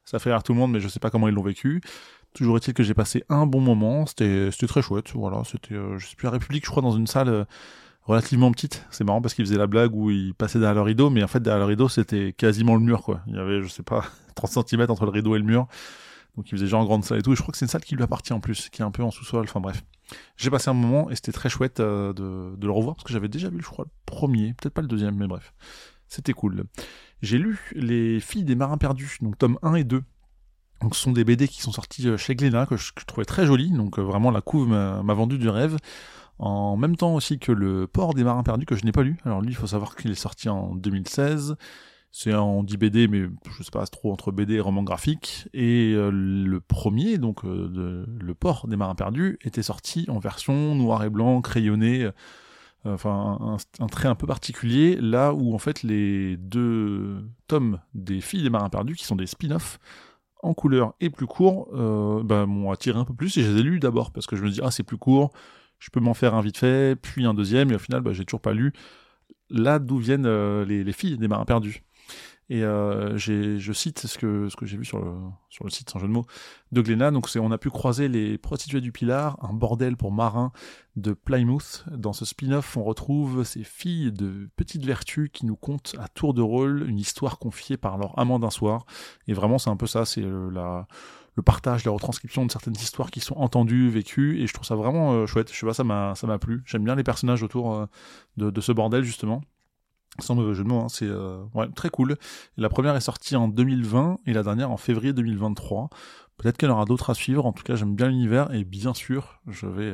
Ça 0.05 0.17
fait 0.17 0.32
rire 0.32 0.41
tout 0.41 0.53
le 0.53 0.60
monde, 0.60 0.72
mais 0.72 0.79
je 0.79 0.88
sais 0.88 1.00
pas 1.00 1.12
comment 1.12 1.27
ils 1.27 1.36
l'ont 1.36 1.43
vécu. 1.43 1.82
Toujours 2.33 2.57
est-il 2.57 2.74
que 2.74 2.83
j'ai 2.83 2.93
passé 2.93 3.24
un 3.29 3.45
bon 3.45 3.59
moment. 3.59 4.05
C'était, 4.05 4.50
très 4.67 4.81
chouette. 4.81 5.12
Voilà. 5.13 5.43
C'était, 5.45 5.75
euh, 5.75 5.98
je 5.98 6.07
suis 6.07 6.15
plus 6.15 6.27
à 6.27 6.31
République, 6.31 6.65
je 6.65 6.69
crois, 6.69 6.83
dans 6.83 6.91
une 6.91 7.07
salle, 7.07 7.45
relativement 8.09 8.51
petite. 8.51 8.86
C'est 8.89 9.03
marrant 9.03 9.21
parce 9.21 9.33
qu'ils 9.33 9.45
faisaient 9.45 9.57
la 9.57 9.67
blague 9.67 9.93
où 9.93 10.09
ils 10.09 10.33
passaient 10.33 10.59
derrière 10.59 10.75
le 10.75 10.81
rideau, 10.81 11.09
mais 11.09 11.24
en 11.24 11.27
fait 11.27 11.41
derrière 11.41 11.59
le 11.59 11.65
rideau 11.65 11.88
c'était 11.89 12.33
quasiment 12.33 12.75
le 12.75 12.81
mur 12.81 13.03
quoi. 13.03 13.21
Il 13.27 13.36
y 13.36 13.39
avait 13.39 13.62
je 13.62 13.67
sais 13.67 13.83
pas 13.83 14.03
30 14.36 14.67
cm 14.67 14.89
entre 14.89 15.05
le 15.05 15.12
rideau 15.12 15.36
et 15.36 15.39
le 15.39 15.45
mur. 15.45 15.67
Donc 16.36 16.48
il 16.48 16.51
faisait 16.51 16.67
genre 16.67 16.81
en 16.81 16.86
grande 16.86 17.03
salle 17.03 17.19
et 17.19 17.21
tout. 17.21 17.33
Et 17.33 17.36
je 17.36 17.41
crois 17.41 17.51
que 17.51 17.57
c'est 17.57 17.65
une 17.65 17.69
salle 17.69 17.83
qui 17.83 17.95
lui 17.95 18.03
appartient 18.03 18.33
en 18.33 18.39
plus, 18.39 18.69
qui 18.69 18.81
est 18.81 18.86
un 18.86 18.91
peu 18.91 19.03
en 19.03 19.12
sous-sol. 19.12 19.43
Enfin 19.43 19.59
bref. 19.59 19.83
J'ai 20.38 20.50
passé 20.50 20.69
un 20.69 20.74
moment 20.74 21.09
et 21.12 21.15
c'était 21.15 21.31
très 21.31 21.50
chouette 21.50 21.79
euh, 21.79 22.13
de, 22.13 22.55
de, 22.55 22.65
le 22.65 22.71
revoir 22.71 22.95
parce 22.95 23.03
que 23.03 23.13
j'avais 23.13 23.27
déjà 23.27 23.50
vu, 23.50 23.62
je 23.62 23.67
crois, 23.67 23.86
le 23.86 23.91
premier, 24.07 24.53
peut-être 24.53 24.74
pas 24.74 24.81
le 24.81 24.88
deuxième, 24.88 25.15
mais 25.15 25.27
bref. 25.27 25.53
C'était 26.07 26.33
cool. 26.33 26.63
J'ai 27.21 27.38
lu 27.38 27.59
Les 27.75 28.19
filles 28.19 28.43
des 28.43 28.55
marins 28.55 28.79
perdus, 28.79 29.17
donc 29.21 29.38
tome 29.38 29.59
1 29.62 29.75
et 29.75 29.83
2. 29.83 30.01
Donc 30.81 30.95
ce 30.95 31.01
sont 31.01 31.12
des 31.12 31.24
BD 31.24 31.48
qui 31.48 31.62
sont 31.62 31.71
sortis 31.71 32.07
euh, 32.07 32.17
chez 32.17 32.36
Glénat, 32.36 32.65
que 32.65 32.77
je, 32.77 32.91
trouvais 33.05 33.25
très 33.25 33.45
jolis. 33.45 33.71
Donc 33.71 34.00
euh, 34.00 34.01
vraiment 34.01 34.31
la 34.31 34.41
couve 34.41 34.67
m'a 34.67 35.13
vendu 35.13 35.38
du 35.38 35.50
rêve 35.50 35.77
en 36.41 36.77
même 36.77 36.95
temps 36.95 37.15
aussi 37.15 37.38
que 37.38 37.51
le 37.51 37.86
Port 37.86 38.13
des 38.13 38.24
Marins 38.24 38.43
Perdus 38.43 38.65
que 38.65 38.75
je 38.75 38.86
n'ai 38.86 38.93
pas 38.93 39.03
lu. 39.03 39.17
Alors 39.25 39.41
lui, 39.41 39.50
il 39.50 39.55
faut 39.55 39.67
savoir 39.67 39.98
qu'il 39.98 40.09
est 40.09 40.15
sorti 40.15 40.48
en 40.48 40.74
2016. 40.74 41.57
C'est 42.12 42.33
en 42.33 42.63
10 42.63 42.77
BD, 42.77 43.07
mais 43.07 43.25
je 43.51 43.62
sais 43.62 43.71
pas 43.71 43.86
trop 43.86 44.12
entre 44.12 44.31
BD 44.31 44.55
et 44.55 44.59
roman 44.62 44.81
graphique. 44.81 45.50
Et 45.53 45.93
euh, 45.93 46.09
le 46.12 46.59
premier, 46.62 47.17
donc 47.17 47.43
le 47.43 48.33
Port 48.33 48.67
des 48.67 48.77
Marins 48.77 48.95
Perdus, 48.95 49.38
était 49.43 49.62
sorti 49.62 50.05
en 50.07 50.17
version 50.17 50.75
noir 50.75 51.03
et 51.03 51.09
blanc, 51.09 51.41
crayonné. 51.41 52.09
Enfin, 52.86 53.57
un, 53.79 53.88
trait 53.88 54.07
un 54.07 54.15
peu 54.15 54.25
particulier, 54.25 54.95
là 54.95 55.33
où 55.33 55.53
en 55.53 55.57
fait 55.57 55.83
les 55.83 56.38
deux 56.38 57.29
tomes 57.48 57.81
des 57.93 58.21
Filles 58.21 58.43
des 58.43 58.50
Marins 58.50 58.69
Perdus, 58.69 58.95
qui 58.95 59.03
sont 59.03 59.17
des 59.17 59.27
spin-offs, 59.27 59.79
en 60.41 60.53
couleur 60.53 60.93
et 61.01 61.10
plus 61.10 61.27
court 61.27 61.69
euh, 61.74 62.24
bah, 62.24 62.46
m'ont 62.46 62.72
attiré 62.72 62.98
un 62.98 63.05
peu 63.05 63.13
plus 63.13 63.38
et 63.38 63.43
je 63.43 63.51
les 63.51 63.60
ai 63.60 63.63
lus 63.63 63.79
d'abord 63.79 64.12
parce 64.12 64.25
que 64.25 64.36
je 64.36 64.43
me 64.43 64.50
dis 64.50 64.62
ah 64.63 64.72
c'est 64.72 64.84
plus 64.84 64.98
court, 64.98 65.31
je 65.79 65.89
peux 65.89 66.00
m'en 66.00 66.13
faire 66.13 66.34
un 66.34 66.41
vite 66.41 66.58
fait, 66.58 66.96
puis 66.96 67.25
un 67.25 67.34
deuxième 67.34 67.72
et 67.72 67.75
au 67.75 67.79
final 67.79 68.01
bah, 68.01 68.13
j'ai 68.13 68.25
toujours 68.25 68.41
pas 68.41 68.53
lu 68.53 68.74
là 69.50 69.79
d'où 69.79 69.98
viennent 69.98 70.25
euh, 70.25 70.65
les, 70.65 70.91
filles 70.91 71.17
des 71.17 71.27
marins 71.27 71.46
perdus. 71.46 71.84
Et 72.50 72.63
euh, 72.63 73.15
je 73.18 73.74
cite 73.74 74.08
ce 74.08 74.18
que, 74.18 74.50
ce 74.50 74.56
que 74.56 74.65
j'ai 74.65 74.77
vu 74.77 74.86
sur 74.86 75.00
le, 75.00 75.12
sur 75.50 75.65
le 75.65 75.70
site, 75.70 75.89
sans 75.89 76.00
jeu 76.00 76.08
de 76.08 76.12
mots, 76.12 76.25
de 76.72 76.82
Glénat. 76.82 77.12
Donc, 77.12 77.29
on 77.36 77.51
a 77.51 77.58
pu 77.60 77.70
croiser 77.70 78.08
les 78.08 78.39
prostituées 78.39 78.82
du 78.82 78.91
Pilar, 78.91 79.38
un 79.44 79.53
bordel 79.53 79.96
pour 79.96 80.12
marins 80.12 80.51
de 80.96 81.13
Plymouth. 81.13 81.86
Dans 81.91 82.12
ce 82.12 82.25
spin-off, 82.25 82.75
on 82.75 82.84
retrouve 82.84 83.44
ces 83.44 83.63
filles 83.63 84.12
de 84.12 84.50
petites 84.56 84.84
vertus 84.84 85.29
qui 85.32 85.46
nous 85.46 85.56
content 85.56 85.91
à 86.00 86.08
tour 86.08 86.34
de 86.34 86.41
rôle 86.41 86.89
une 86.89 86.98
histoire 86.98 87.38
confiée 87.38 87.77
par 87.77 88.00
leur 88.00 88.18
amant 88.18 88.39
d'un 88.39 88.50
soir. 88.50 88.86
Et 89.27 89.34
vraiment, 89.34 89.60
c'est 89.60 89.70
un 89.70 89.77
peu 89.77 89.88
ça, 89.88 90.06
c'est 90.06 90.24
euh, 90.24 90.50
le 91.36 91.44
partage, 91.44 91.86
la 91.86 91.91
retranscription 91.91 92.48
de 92.48 92.51
certaines 92.51 92.75
histoires 92.75 93.12
qui 93.12 93.20
sont 93.20 93.36
entendues, 93.36 93.89
vécues, 93.89 94.41
et 94.41 94.48
je 94.48 94.53
trouve 94.53 94.65
ça 94.65 94.75
vraiment 94.75 95.13
euh, 95.13 95.27
chouette. 95.27 95.53
Je 95.53 95.58
sais 95.58 95.68
pas, 95.68 95.75
ça 95.75 95.84
m'a, 95.84 96.15
ça 96.15 96.25
m'a 96.25 96.39
plu. 96.39 96.63
J'aime 96.65 96.84
bien 96.84 96.96
les 96.96 97.03
personnages 97.03 97.44
autour 97.44 97.88
de, 98.38 98.62
ce 98.62 98.72
bordel 98.72 99.03
justement. 99.03 99.41
Sans 100.20 100.36
mauvais 100.36 100.54
jeu 100.54 100.63
de 100.63 100.70
mots, 100.70 100.80
hein, 100.80 100.89
c'est 100.89 101.08
euh, 101.08 101.46
très 101.75 101.89
cool. 101.89 102.18
la 102.58 102.70
première 102.70 102.96
est 102.96 103.01
sortie 103.01 103.36
en 103.36 103.48
2020 103.48 104.20
et 104.25 104.34
la 104.34 104.44
dernière 104.44 104.72
en 104.72 104.78
février 104.78 105.13
2023. 105.13 105.89
Peut-être 106.38 106.58
qu'il 106.58 106.68
y 106.68 106.72
en 106.72 106.75
aura 106.75 106.86
d'autres 106.86 107.10
à 107.10 107.13
suivre. 107.13 107.46
En 107.46 107.54
tout 107.54 107.63
cas, 107.63 107.75
j'aime 107.75 107.96
bien 107.96 108.08
l'univers 108.08 108.54
et 108.54 108.63
bien 108.63 108.94
sûr, 108.94 109.39
je 109.48 109.68
vais 109.68 109.94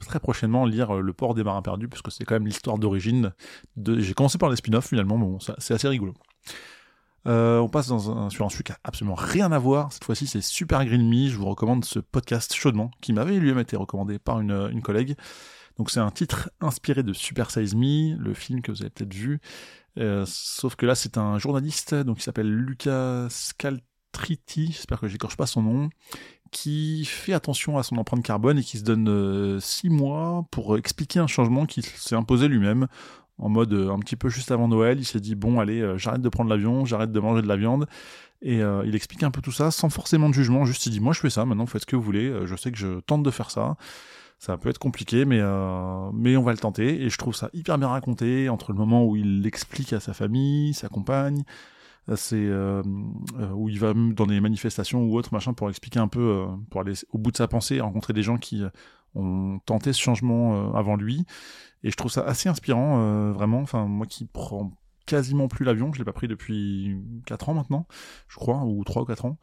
très 0.00 0.18
prochainement 0.18 0.64
lire 0.64 0.94
Le 0.94 1.12
Port 1.12 1.34
des 1.34 1.44
Marins 1.44 1.62
Perdus 1.62 1.88
parce 1.88 2.02
que 2.02 2.10
c'est 2.10 2.24
quand 2.24 2.34
même 2.34 2.46
l'histoire 2.46 2.78
d'origine. 2.78 3.32
J'ai 3.76 4.14
commencé 4.14 4.38
par 4.38 4.50
les 4.50 4.56
spin-offs 4.56 4.88
finalement, 4.88 5.18
bon, 5.18 5.38
c'est 5.58 5.74
assez 5.74 5.88
rigolo. 5.88 6.14
Euh, 7.26 7.58
on 7.58 7.68
passe 7.68 7.88
dans 7.88 8.10
un, 8.10 8.30
sur 8.30 8.46
un 8.46 8.48
sujet 8.48 8.62
qui 8.62 8.72
a 8.72 8.78
absolument 8.84 9.14
rien 9.14 9.52
à 9.52 9.58
voir. 9.58 9.92
Cette 9.92 10.04
fois-ci, 10.04 10.26
c'est 10.26 10.40
Super 10.40 10.84
Green 10.84 11.08
Me. 11.08 11.28
Je 11.28 11.36
vous 11.36 11.46
recommande 11.46 11.84
ce 11.84 11.98
podcast 11.98 12.54
chaudement, 12.54 12.90
qui 13.00 13.12
m'avait 13.12 13.38
lui-même 13.38 13.58
été 13.58 13.76
recommandé 13.76 14.18
par 14.18 14.40
une 14.40 14.82
collègue. 14.82 15.16
Donc 15.80 15.90
c'est 15.90 16.00
un 16.00 16.10
titre 16.10 16.50
inspiré 16.60 17.02
de 17.02 17.14
Super 17.14 17.50
Size 17.50 17.74
Me, 17.74 18.14
le 18.18 18.34
film 18.34 18.60
que 18.60 18.70
vous 18.70 18.82
avez 18.82 18.90
peut-être 18.90 19.14
vu. 19.14 19.40
Euh, 19.96 20.24
sauf 20.26 20.76
que 20.76 20.84
là, 20.84 20.94
c'est 20.94 21.16
un 21.16 21.38
journaliste, 21.38 21.94
donc 21.94 22.18
il 22.18 22.22
s'appelle 22.22 22.54
Lucas 22.54 23.28
Scaltriti, 23.30 24.72
j'espère 24.72 25.00
que 25.00 25.08
j'écorche 25.08 25.38
pas 25.38 25.46
son 25.46 25.62
nom, 25.62 25.88
qui 26.50 27.06
fait 27.06 27.32
attention 27.32 27.78
à 27.78 27.82
son 27.82 27.96
empreinte 27.96 28.22
carbone 28.22 28.58
et 28.58 28.62
qui 28.62 28.76
se 28.76 28.84
donne 28.84 29.08
euh, 29.08 29.58
six 29.58 29.88
mois 29.88 30.44
pour 30.50 30.76
expliquer 30.76 31.18
un 31.18 31.26
changement 31.26 31.64
qu'il 31.64 31.86
s'est 31.86 32.14
imposé 32.14 32.48
lui-même 32.48 32.86
en 33.38 33.48
mode 33.48 33.72
euh, 33.72 33.90
un 33.90 34.00
petit 34.00 34.16
peu 34.16 34.28
juste 34.28 34.50
avant 34.50 34.68
Noël, 34.68 34.98
il 34.98 35.06
s'est 35.06 35.18
dit 35.18 35.34
bon 35.34 35.60
allez, 35.60 35.94
j'arrête 35.96 36.20
de 36.20 36.28
prendre 36.28 36.50
l'avion, 36.50 36.84
j'arrête 36.84 37.10
de 37.10 37.20
manger 37.20 37.40
de 37.40 37.48
la 37.48 37.56
viande. 37.56 37.86
Et 38.42 38.58
il 38.58 38.94
explique 38.94 39.22
un 39.22 39.30
peu 39.30 39.40
tout 39.40 39.52
ça 39.52 39.70
sans 39.70 39.88
forcément 39.88 40.28
de 40.28 40.34
jugement, 40.34 40.66
juste 40.66 40.84
il 40.84 40.90
dit 40.90 41.00
moi 41.00 41.14
je 41.14 41.20
fais 41.20 41.30
ça, 41.30 41.46
maintenant 41.46 41.64
faites 41.64 41.82
ce 41.82 41.86
que 41.86 41.96
vous 41.96 42.02
voulez, 42.02 42.34
je 42.44 42.56
sais 42.56 42.70
que 42.70 42.78
je 42.78 43.00
tente 43.00 43.22
de 43.22 43.30
faire 43.30 43.50
ça. 43.50 43.76
Ça 44.40 44.56
peut 44.56 44.70
être 44.70 44.78
compliqué, 44.78 45.24
mais, 45.24 45.40
mais 46.14 46.36
on 46.36 46.42
va 46.42 46.52
le 46.52 46.58
tenter. 46.58 47.02
Et 47.02 47.10
je 47.10 47.18
trouve 47.18 47.34
ça 47.34 47.50
hyper 47.52 47.76
bien 47.76 47.88
raconté, 47.88 48.48
entre 48.48 48.72
le 48.72 48.78
moment 48.78 49.04
où 49.04 49.14
il 49.14 49.42
l'explique 49.42 49.92
à 49.92 50.00
sa 50.00 50.14
famille, 50.14 50.72
sa 50.72 50.88
compagne, 50.88 51.42
c'est 52.16 52.48
où 53.54 53.68
il 53.68 53.78
va 53.78 53.92
dans 53.92 54.24
des 54.26 54.40
manifestations 54.40 55.04
ou 55.04 55.14
autres 55.14 55.34
machin 55.34 55.52
pour 55.52 55.68
expliquer 55.68 55.98
un 55.98 56.08
peu 56.08 56.46
pour 56.70 56.80
aller 56.80 56.94
au 57.12 57.18
bout 57.18 57.32
de 57.32 57.36
sa 57.36 57.48
pensée 57.48 57.82
rencontrer 57.82 58.14
des 58.14 58.22
gens 58.22 58.38
qui 58.38 58.62
ont 59.14 59.60
tenté 59.66 59.92
ce 59.92 60.00
changement 60.00 60.74
avant 60.74 60.96
lui 60.96 61.26
et 61.82 61.90
je 61.90 61.96
trouve 61.96 62.10
ça 62.10 62.22
assez 62.22 62.48
inspirant, 62.48 63.00
euh, 63.00 63.32
vraiment. 63.32 63.60
Enfin, 63.60 63.86
moi 63.86 64.06
qui 64.06 64.26
prends 64.26 64.72
quasiment 65.06 65.48
plus 65.48 65.64
l'avion, 65.64 65.92
je 65.92 65.98
l'ai 65.98 66.04
pas 66.04 66.12
pris 66.12 66.28
depuis 66.28 66.96
4 67.26 67.48
ans 67.48 67.54
maintenant, 67.54 67.86
je 68.28 68.36
crois, 68.36 68.62
ou 68.64 68.84
3 68.84 69.02
ou 69.02 69.04
4 69.06 69.24
ans. 69.24 69.38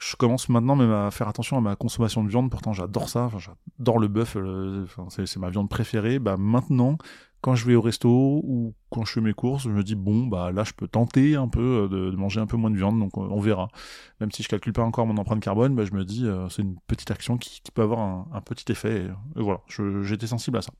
Je 0.00 0.16
commence 0.16 0.48
maintenant 0.48 0.76
même 0.76 0.92
à 0.92 1.10
faire 1.10 1.28
attention 1.28 1.58
à 1.58 1.60
ma 1.60 1.76
consommation 1.76 2.24
de 2.24 2.30
viande, 2.30 2.50
pourtant 2.50 2.72
j'adore 2.72 3.10
ça, 3.10 3.30
j'adore 3.36 3.98
le 3.98 4.08
bœuf, 4.08 4.34
euh, 4.34 4.86
c'est 5.10 5.36
ma 5.36 5.50
viande 5.50 5.68
préférée. 5.68 6.18
Bah 6.18 6.38
maintenant, 6.38 6.96
quand 7.42 7.54
je 7.54 7.66
vais 7.66 7.74
au 7.74 7.82
resto 7.82 8.08
ou 8.08 8.74
quand 8.88 9.04
je 9.04 9.12
fais 9.12 9.20
mes 9.20 9.34
courses, 9.34 9.64
je 9.64 9.68
me 9.68 9.82
dis 9.82 9.96
bon 9.96 10.26
bah 10.26 10.52
là 10.52 10.64
je 10.64 10.72
peux 10.72 10.88
tenter 10.88 11.36
un 11.36 11.48
peu 11.48 11.86
euh, 11.92 12.10
de, 12.10 12.16
manger 12.16 12.40
un 12.40 12.46
peu 12.46 12.56
moins 12.56 12.70
de 12.70 12.78
viande, 12.78 12.98
donc 12.98 13.18
on 13.18 13.40
verra. 13.40 13.68
Même 14.20 14.32
si 14.32 14.42
je 14.42 14.48
calcule 14.48 14.72
pas 14.72 14.82
encore 14.82 15.06
mon 15.06 15.18
empreinte 15.18 15.40
carbone, 15.42 15.74
bah, 15.74 15.84
je 15.84 15.92
me 15.92 16.06
dis 16.06 16.26
c'est 16.48 16.62
une 16.62 16.76
petite 16.86 17.10
action 17.10 17.36
qui, 17.36 17.60
peut 17.74 17.82
avoir 17.82 18.00
un, 18.00 18.40
petit 18.40 18.72
effet. 18.72 19.04
Et, 19.36 19.42
voilà, 19.42 19.60
j'étais 20.02 20.26
sensible 20.26 20.56
à 20.56 20.62
ça. 20.62 20.72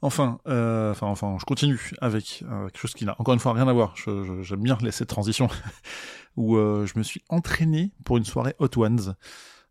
Enfin, 0.00 0.38
euh, 0.46 0.92
enfin, 0.92 1.08
enfin, 1.08 1.36
je 1.40 1.44
continue 1.44 1.90
avec 2.00 2.44
euh, 2.48 2.66
quelque 2.66 2.78
chose 2.78 2.94
qui 2.94 3.04
n'a 3.04 3.16
encore 3.18 3.34
une 3.34 3.40
fois 3.40 3.52
rien 3.52 3.66
à 3.66 3.72
voir. 3.72 3.94
J'aime 4.42 4.62
bien 4.62 4.78
laisser 4.80 5.04
transition 5.06 5.48
où 6.36 6.56
euh, 6.56 6.86
je 6.86 6.96
me 6.98 7.02
suis 7.02 7.22
entraîné 7.28 7.92
pour 8.04 8.16
une 8.16 8.24
soirée 8.24 8.54
Hot 8.60 8.78
Ones. 8.78 9.16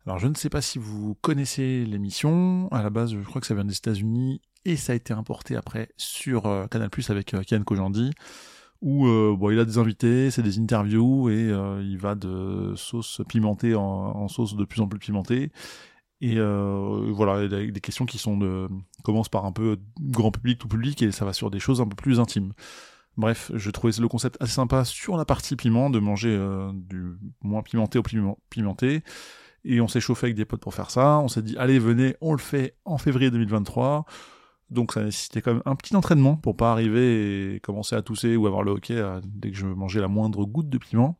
Alors, 0.06 0.18
je 0.18 0.26
ne 0.26 0.34
sais 0.34 0.50
pas 0.50 0.60
si 0.60 0.78
vous 0.78 1.16
connaissez 1.22 1.84
l'émission. 1.86 2.68
À 2.72 2.82
la 2.82 2.90
base, 2.90 3.12
je 3.12 3.20
crois 3.20 3.40
que 3.40 3.46
ça 3.46 3.54
vient 3.54 3.64
des 3.64 3.76
États-Unis 3.76 4.42
et 4.64 4.76
ça 4.76 4.92
a 4.92 4.96
été 4.96 5.14
importé 5.14 5.56
après 5.56 5.88
sur 5.96 6.42
Canal 6.70 6.90
Plus 6.90 7.08
avec 7.10 7.34
Kian 7.46 7.62
Kojandi. 7.62 8.10
Où 8.80 9.06
bon, 9.06 9.50
il 9.50 9.58
a 9.58 9.64
des 9.64 9.78
invités, 9.78 10.30
c'est 10.30 10.42
des 10.42 10.58
interviews 10.58 11.28
et 11.30 11.50
il 11.82 11.98
va 11.98 12.14
de 12.14 12.74
sauce 12.76 13.20
pimentée 13.28 13.74
en, 13.74 14.28
sauce 14.28 14.56
de 14.56 14.64
plus 14.64 14.80
en 14.80 14.88
plus 14.88 14.98
pimentée. 14.98 15.50
Et 16.20 16.34
euh, 16.38 17.12
voilà, 17.12 17.46
des 17.46 17.80
questions 17.80 18.04
qui 18.04 18.18
sont 18.18 18.36
de 18.36 18.68
commencent 19.08 19.30
par 19.30 19.46
un 19.46 19.52
peu 19.52 19.78
grand 19.98 20.30
public, 20.30 20.58
tout 20.58 20.68
public, 20.68 21.02
et 21.02 21.12
ça 21.12 21.24
va 21.24 21.32
sur 21.32 21.50
des 21.50 21.60
choses 21.60 21.80
un 21.80 21.86
peu 21.86 21.96
plus 21.96 22.20
intimes. 22.20 22.52
Bref, 23.16 23.50
je 23.54 23.70
trouvais 23.70 23.92
le 23.98 24.06
concept 24.06 24.36
assez 24.38 24.52
sympa 24.52 24.84
sur 24.84 25.16
la 25.16 25.24
partie 25.24 25.56
piment, 25.56 25.88
de 25.88 25.98
manger 25.98 26.28
euh, 26.28 26.70
du 26.74 27.16
moins 27.42 27.62
pimenté 27.62 27.98
au 27.98 28.02
pimenté. 28.50 29.02
Et 29.64 29.80
on 29.80 29.88
s'est 29.88 30.00
chauffé 30.00 30.26
avec 30.26 30.36
des 30.36 30.44
potes 30.44 30.60
pour 30.60 30.74
faire 30.74 30.90
ça. 30.90 31.20
On 31.20 31.28
s'est 31.28 31.40
dit, 31.40 31.56
allez, 31.56 31.78
venez, 31.78 32.16
on 32.20 32.32
le 32.32 32.38
fait 32.38 32.76
en 32.84 32.98
février 32.98 33.30
2023. 33.30 34.04
Donc 34.68 34.92
ça 34.92 35.02
nécessitait 35.02 35.40
quand 35.40 35.54
même 35.54 35.62
un 35.64 35.74
petit 35.74 35.96
entraînement 35.96 36.36
pour 36.36 36.54
pas 36.54 36.70
arriver 36.70 37.54
et 37.54 37.60
commencer 37.60 37.96
à 37.96 38.02
tousser 38.02 38.36
ou 38.36 38.46
avoir 38.46 38.62
le 38.62 38.72
hockey 38.72 38.94
euh, 38.94 39.20
dès 39.24 39.50
que 39.50 39.56
je 39.56 39.66
mangeais 39.66 40.00
la 40.02 40.08
moindre 40.08 40.44
goutte 40.44 40.68
de 40.68 40.76
piment. 40.76 41.18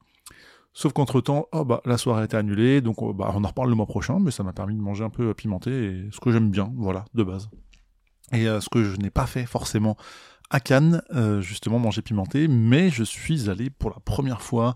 Sauf 0.75 0.93
qu'entre 0.93 1.23
temps, 1.23 1.49
oh 1.53 1.65
bah 1.65 1.81
la 1.87 1.97
soirée 1.97 2.21
a 2.21 2.25
été 2.27 2.37
annulée, 2.37 2.83
donc 2.83 3.01
oh, 3.03 3.15
bah, 3.15 3.33
on 3.35 3.43
en 3.43 3.49
reparle 3.49 3.71
le 3.71 3.75
mois 3.75 3.87
prochain, 3.87 4.19
mais 4.21 4.31
ça 4.31 4.45
m'a 4.45 4.53
permis 4.53 4.77
de 4.77 4.81
manger 4.81 5.03
un 5.03 5.11
peu 5.11 5.35
pimenté, 5.35 5.71
et 5.71 6.09
ce 6.13 6.21
que 6.21 6.31
j'aime 6.31 6.51
bien, 6.51 6.73
voilà, 6.77 7.07
de 7.15 7.25
base. 7.25 7.51
Et 8.33 8.49
euh, 8.49 8.61
ce 8.61 8.69
que 8.69 8.85
je 8.85 8.97
n'ai 8.97 9.11
pas 9.11 9.27
fait 9.27 9.47
forcément 9.47 9.97
à 10.51 10.61
Cannes, 10.61 11.03
euh, 11.15 11.41
justement 11.41 11.79
manger 11.79 12.03
pimenté, 12.03 12.49
mais 12.49 12.91
je 12.91 13.05
suis 13.05 13.51
allé 13.51 13.71
pour 13.71 13.91
la 13.91 14.01
première 14.01 14.43
fois 14.43 14.75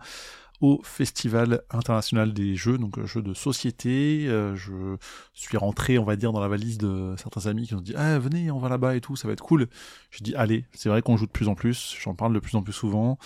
au 0.60 0.80
Festival 0.84 1.62
international 1.70 2.32
des 2.32 2.54
jeux, 2.54 2.78
donc 2.78 2.98
euh, 2.98 3.06
jeux 3.06 3.22
de 3.22 3.34
société. 3.34 4.26
je 4.28 4.96
suis 5.32 5.56
rentré, 5.56 5.98
on 5.98 6.04
va 6.04 6.16
dire, 6.16 6.32
dans 6.32 6.40
la 6.40 6.48
valise 6.48 6.78
de 6.78 7.14
certains 7.16 7.46
amis 7.46 7.66
qui 7.66 7.74
ont 7.74 7.80
dit 7.80 7.94
ah 7.96 8.18
venez, 8.18 8.50
on 8.50 8.58
va 8.58 8.68
là-bas 8.68 8.96
et 8.96 9.00
tout, 9.00 9.16
ça 9.16 9.26
va 9.26 9.32
être 9.32 9.42
cool. 9.42 9.68
Je 10.10 10.22
dis 10.22 10.34
allez, 10.34 10.66
c'est 10.72 10.88
vrai 10.88 11.02
qu'on 11.02 11.16
joue 11.16 11.26
de 11.26 11.32
plus 11.32 11.48
en 11.48 11.54
plus, 11.54 11.96
j'en 12.00 12.14
parle 12.14 12.34
de 12.34 12.40
plus 12.40 12.56
en 12.56 12.62
plus 12.62 12.72
souvent. 12.72 13.18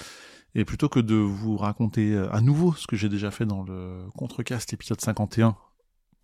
Et 0.58 0.64
plutôt 0.64 0.88
que 0.88 1.00
de 1.00 1.14
vous 1.14 1.58
raconter 1.58 2.14
euh, 2.14 2.32
à 2.32 2.40
nouveau 2.40 2.72
ce 2.72 2.86
que 2.86 2.96
j'ai 2.96 3.10
déjà 3.10 3.30
fait 3.30 3.44
dans 3.44 3.62
le 3.62 3.98
Contrecast 4.16 4.72
épisode 4.72 4.98
51, 4.98 5.54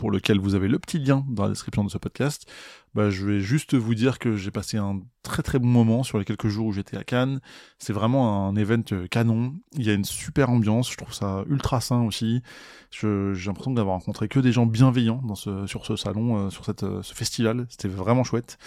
pour 0.03 0.11
lequel 0.11 0.41
vous 0.41 0.57
avez 0.57 0.67
le 0.67 0.81
petit 0.81 0.99
lien 0.99 1.25
dans 1.29 1.45
la 1.45 1.51
description 1.51 1.85
de 1.85 1.89
ce 1.89 1.97
podcast, 1.97 2.51
bah, 2.93 3.11
je 3.11 3.25
vais 3.25 3.39
juste 3.39 3.75
vous 3.77 3.95
dire 3.95 4.19
que 4.19 4.35
j'ai 4.35 4.51
passé 4.51 4.77
un 4.77 4.99
très 5.23 5.45
très 5.45 5.61
bon 5.61 5.69
moment 5.69 6.03
sur 6.03 6.19
les 6.19 6.25
quelques 6.25 6.49
jours 6.49 6.67
où 6.67 6.73
j'étais 6.73 6.97
à 6.97 7.05
Cannes. 7.05 7.41
C'est 7.79 7.93
vraiment 7.93 8.49
un 8.49 8.57
event 8.57 8.83
euh, 8.91 9.07
canon. 9.07 9.55
Il 9.75 9.85
y 9.85 9.91
a 9.91 9.93
une 9.93 10.05
super 10.05 10.51
ambiance. 10.51 10.91
Je 10.91 10.97
trouve 10.97 11.15
ça 11.15 11.45
ultra 11.49 11.81
sain 11.81 12.03
aussi. 12.03 12.43
J'ai 12.91 13.07
l'impression 13.47 13.71
d'avoir 13.71 13.95
rencontré 13.95 14.27
que 14.27 14.41
des 14.41 14.51
gens 14.51 14.67
bienveillants 14.67 15.23
dans 15.25 15.37
ce, 15.37 15.69
sur 15.69 15.87
ce 15.87 15.95
salon, 15.95 16.37
euh, 16.37 16.51
sur 16.51 16.65
cette, 16.65 16.81
ce 16.81 17.15
festival. 17.15 17.67
C'était 17.69 17.87
vraiment 17.87 18.25
chouette. 18.25 18.59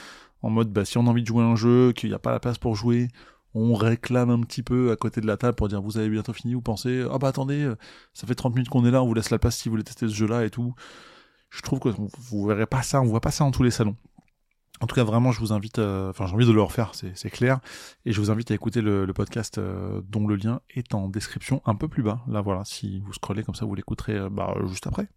En 0.42 0.50
mode, 0.50 0.72
bah, 0.72 0.86
si 0.86 0.98
on 0.98 1.06
a 1.06 1.10
envie 1.10 1.24
de 1.24 1.28
jouer 1.28 1.44
un 1.44 1.58
jeu, 1.58 1.92
qu'il 1.92 2.08
n'y 2.08 2.16
a 2.16 2.20
pas 2.20 2.32
la 2.32 2.40
place 2.40 2.58
pour 2.58 2.78
jouer, 2.78 3.10
on 3.54 3.74
réclame 3.74 4.30
un 4.30 4.40
petit 4.40 4.64
peu 4.64 4.90
à 4.92 4.96
côté 4.96 5.20
de 5.20 5.28
la 5.28 5.36
table 5.36 5.56
pour 5.56 5.68
dire 5.68 5.82
vous 5.82 5.98
avez 5.98 6.08
bientôt 6.08 6.32
fini, 6.32 6.54
vous 6.54 6.62
pensez 6.62 7.06
ah 7.12 7.18
bah 7.18 7.28
attendez, 7.28 7.62
euh, 7.64 7.76
ça 8.14 8.26
fait 8.26 8.36
30 8.36 8.56
minutes 8.56 8.70
qu'on 8.70 8.86
est 8.86 8.92
là, 8.92 9.04
on 9.04 9.08
vous 9.08 9.14
laisse 9.14 9.32
la 9.32 9.40
place 9.40 9.58
si 9.58 9.68
vous 9.68 9.74
voulez 9.74 9.84
tester 9.84 10.08
ce 10.08 10.14
jeu-là 10.14 10.46
et 10.46 10.50
tout. 10.50 10.74
Je 11.50 11.62
trouve 11.62 11.80
que 11.80 11.90
vous 11.90 12.46
verrez 12.48 12.66
pas 12.66 12.82
ça, 12.82 13.02
on 13.02 13.06
voit 13.06 13.22
pas 13.22 13.32
ça 13.32 13.44
dans 13.44 13.52
tous 13.52 13.64
les 13.64 13.72
salons. 13.72 13.96
En 14.82 14.88
tout 14.88 14.96
cas, 14.96 15.06
vraiment, 15.06 15.32
je 15.32 15.40
vous 15.40 15.54
invite, 15.54 15.80
euh, 15.80 16.10
enfin, 16.10 16.28
j'ai 16.28 16.34
envie 16.34 16.46
de 16.46 16.52
le 16.52 16.62
refaire, 16.62 16.92
c'est 16.94 17.30
clair, 17.30 17.60
et 18.04 18.12
je 18.12 18.20
vous 18.20 18.30
invite 18.30 18.52
à 18.52 18.54
écouter 18.54 18.82
le, 18.82 19.06
podcast 19.14 19.58
euh, 19.58 20.02
dont 20.10 20.28
le 20.28 20.36
lien 20.36 20.60
est 20.70 20.94
en 20.94 21.08
description 21.08 21.62
un 21.66 21.76
peu 21.76 21.88
plus 21.88 22.04
bas. 22.04 22.22
Là, 22.28 22.42
voilà, 22.42 22.64
si 22.66 23.00
vous 23.00 23.14
scrollez 23.14 23.44
comme 23.44 23.56
ça, 23.56 23.66
vous 23.66 23.76
l'écouterez 23.76 24.30
bah, 24.30 24.54
juste 24.66 24.86
après. 24.86 25.08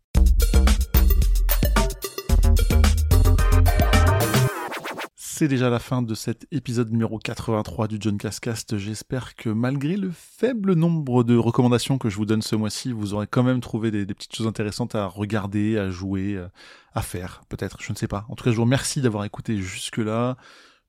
C'est 5.39 5.47
déjà 5.47 5.71
la 5.71 5.79
fin 5.79 6.03
de 6.03 6.17
cet 6.17 6.49
épisode 6.51 6.91
numéro 6.91 7.17
83 7.17 7.87
du 7.87 7.99
John 8.01 8.19
Cascast. 8.19 8.77
J'espère 8.77 9.37
que 9.37 9.49
malgré 9.49 9.97
le 9.97 10.11
faible 10.11 10.73
nombre 10.73 11.23
de 11.23 11.37
recommandations 11.37 11.97
que 11.97 12.11
je 12.11 12.17
vous 12.17 12.27
donne 12.27 12.43
ce 12.43 12.57
mois-ci, 12.57 12.91
vous 12.91 13.15
aurez 13.15 13.29
quand 13.29 13.45
même 13.45 13.61
trouvé 13.61 13.93
des, 13.93 14.05
petites 14.05 14.35
choses 14.35 14.49
intéressantes 14.49 14.97
à 14.97 15.07
regarder, 15.07 15.79
à 15.79 15.91
jouer, 15.91 16.35
euh, 16.35 16.49
à 16.93 17.03
faire, 17.03 17.43
peut-être, 17.49 17.81
je 17.81 17.93
ne 17.93 17.97
sais 17.97 18.09
pas. 18.09 18.27
En 18.29 18.35
tout 18.35 18.43
cas, 18.43 18.51
je 18.51 18.57
vous 18.57 18.65
remercie 18.65 19.01
d'avoir 19.01 19.25
écouté 19.25 19.59
jusque-là. 19.59 20.37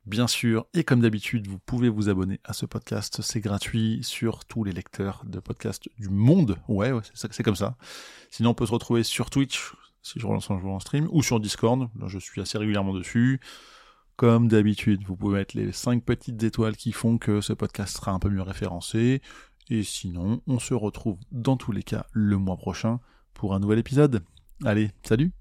Bien 0.08 0.26
sûr, 0.26 0.66
et 0.74 0.84
comme 0.84 1.02
d'habitude, 1.02 1.46
vous 1.46 1.60
pouvez 1.60 1.90
vous 1.90 2.10
abonner 2.10 2.40
à 2.44 2.54
ce 2.54 2.66
podcast, 2.66 3.22
c'est 3.22 3.42
gratuit 3.42 4.00
sur 4.02 4.46
tous 4.46 4.64
les 4.64 4.72
lecteurs 4.72 5.22
de 5.28 5.40
podcasts 5.40 5.90
du 6.00 6.10
monde. 6.10 6.58
Ouais, 6.68 6.92
ouais 6.92 7.04
c'est 7.14 7.44
comme 7.44 7.56
ça. 7.56 7.78
Sinon, 8.32 8.50
on 8.50 8.56
peut 8.56 8.66
se 8.66 8.72
retrouver 8.72 9.04
sur 9.04 9.30
Twitch, 9.30 9.76
si 10.02 10.20
je 10.20 10.26
relance 10.26 10.50
un 10.50 10.60
jour 10.60 10.72
en 10.72 10.80
stream, 10.80 11.08
ou 11.12 11.22
sur 11.22 11.40
Discord, 11.40 11.82
là 11.82 12.08
je 12.08 12.18
suis 12.18 12.42
assez 12.42 12.58
régulièrement 12.58 12.96
dessus. 12.96 13.40
Comme 14.20 14.50
d'habitude, 14.50 15.06
vous 15.08 15.16
pouvez 15.16 15.38
mettre 15.38 15.56
les 15.56 15.72
5 15.72 16.04
petites 16.04 16.44
étoiles 16.44 16.76
qui 16.76 16.92
font 16.92 17.18
que 17.18 17.40
ce 17.40 17.54
podcast 17.54 17.96
sera 17.96 18.12
un 18.12 18.20
peu 18.20 18.28
mieux 18.28 18.42
référencé. 18.42 19.22
Et 19.70 19.82
sinon, 19.82 20.42
on 20.46 20.60
se 20.60 20.74
retrouve 20.74 21.18
dans 21.32 21.56
tous 21.56 21.72
les 21.72 21.84
cas 21.84 22.06
le 22.12 22.36
mois 22.36 22.58
prochain 22.58 23.00
pour 23.34 23.54
un 23.54 23.60
nouvel 23.60 23.80
épisode. 23.80 24.22
Allez, 24.66 24.92
salut 25.04 25.32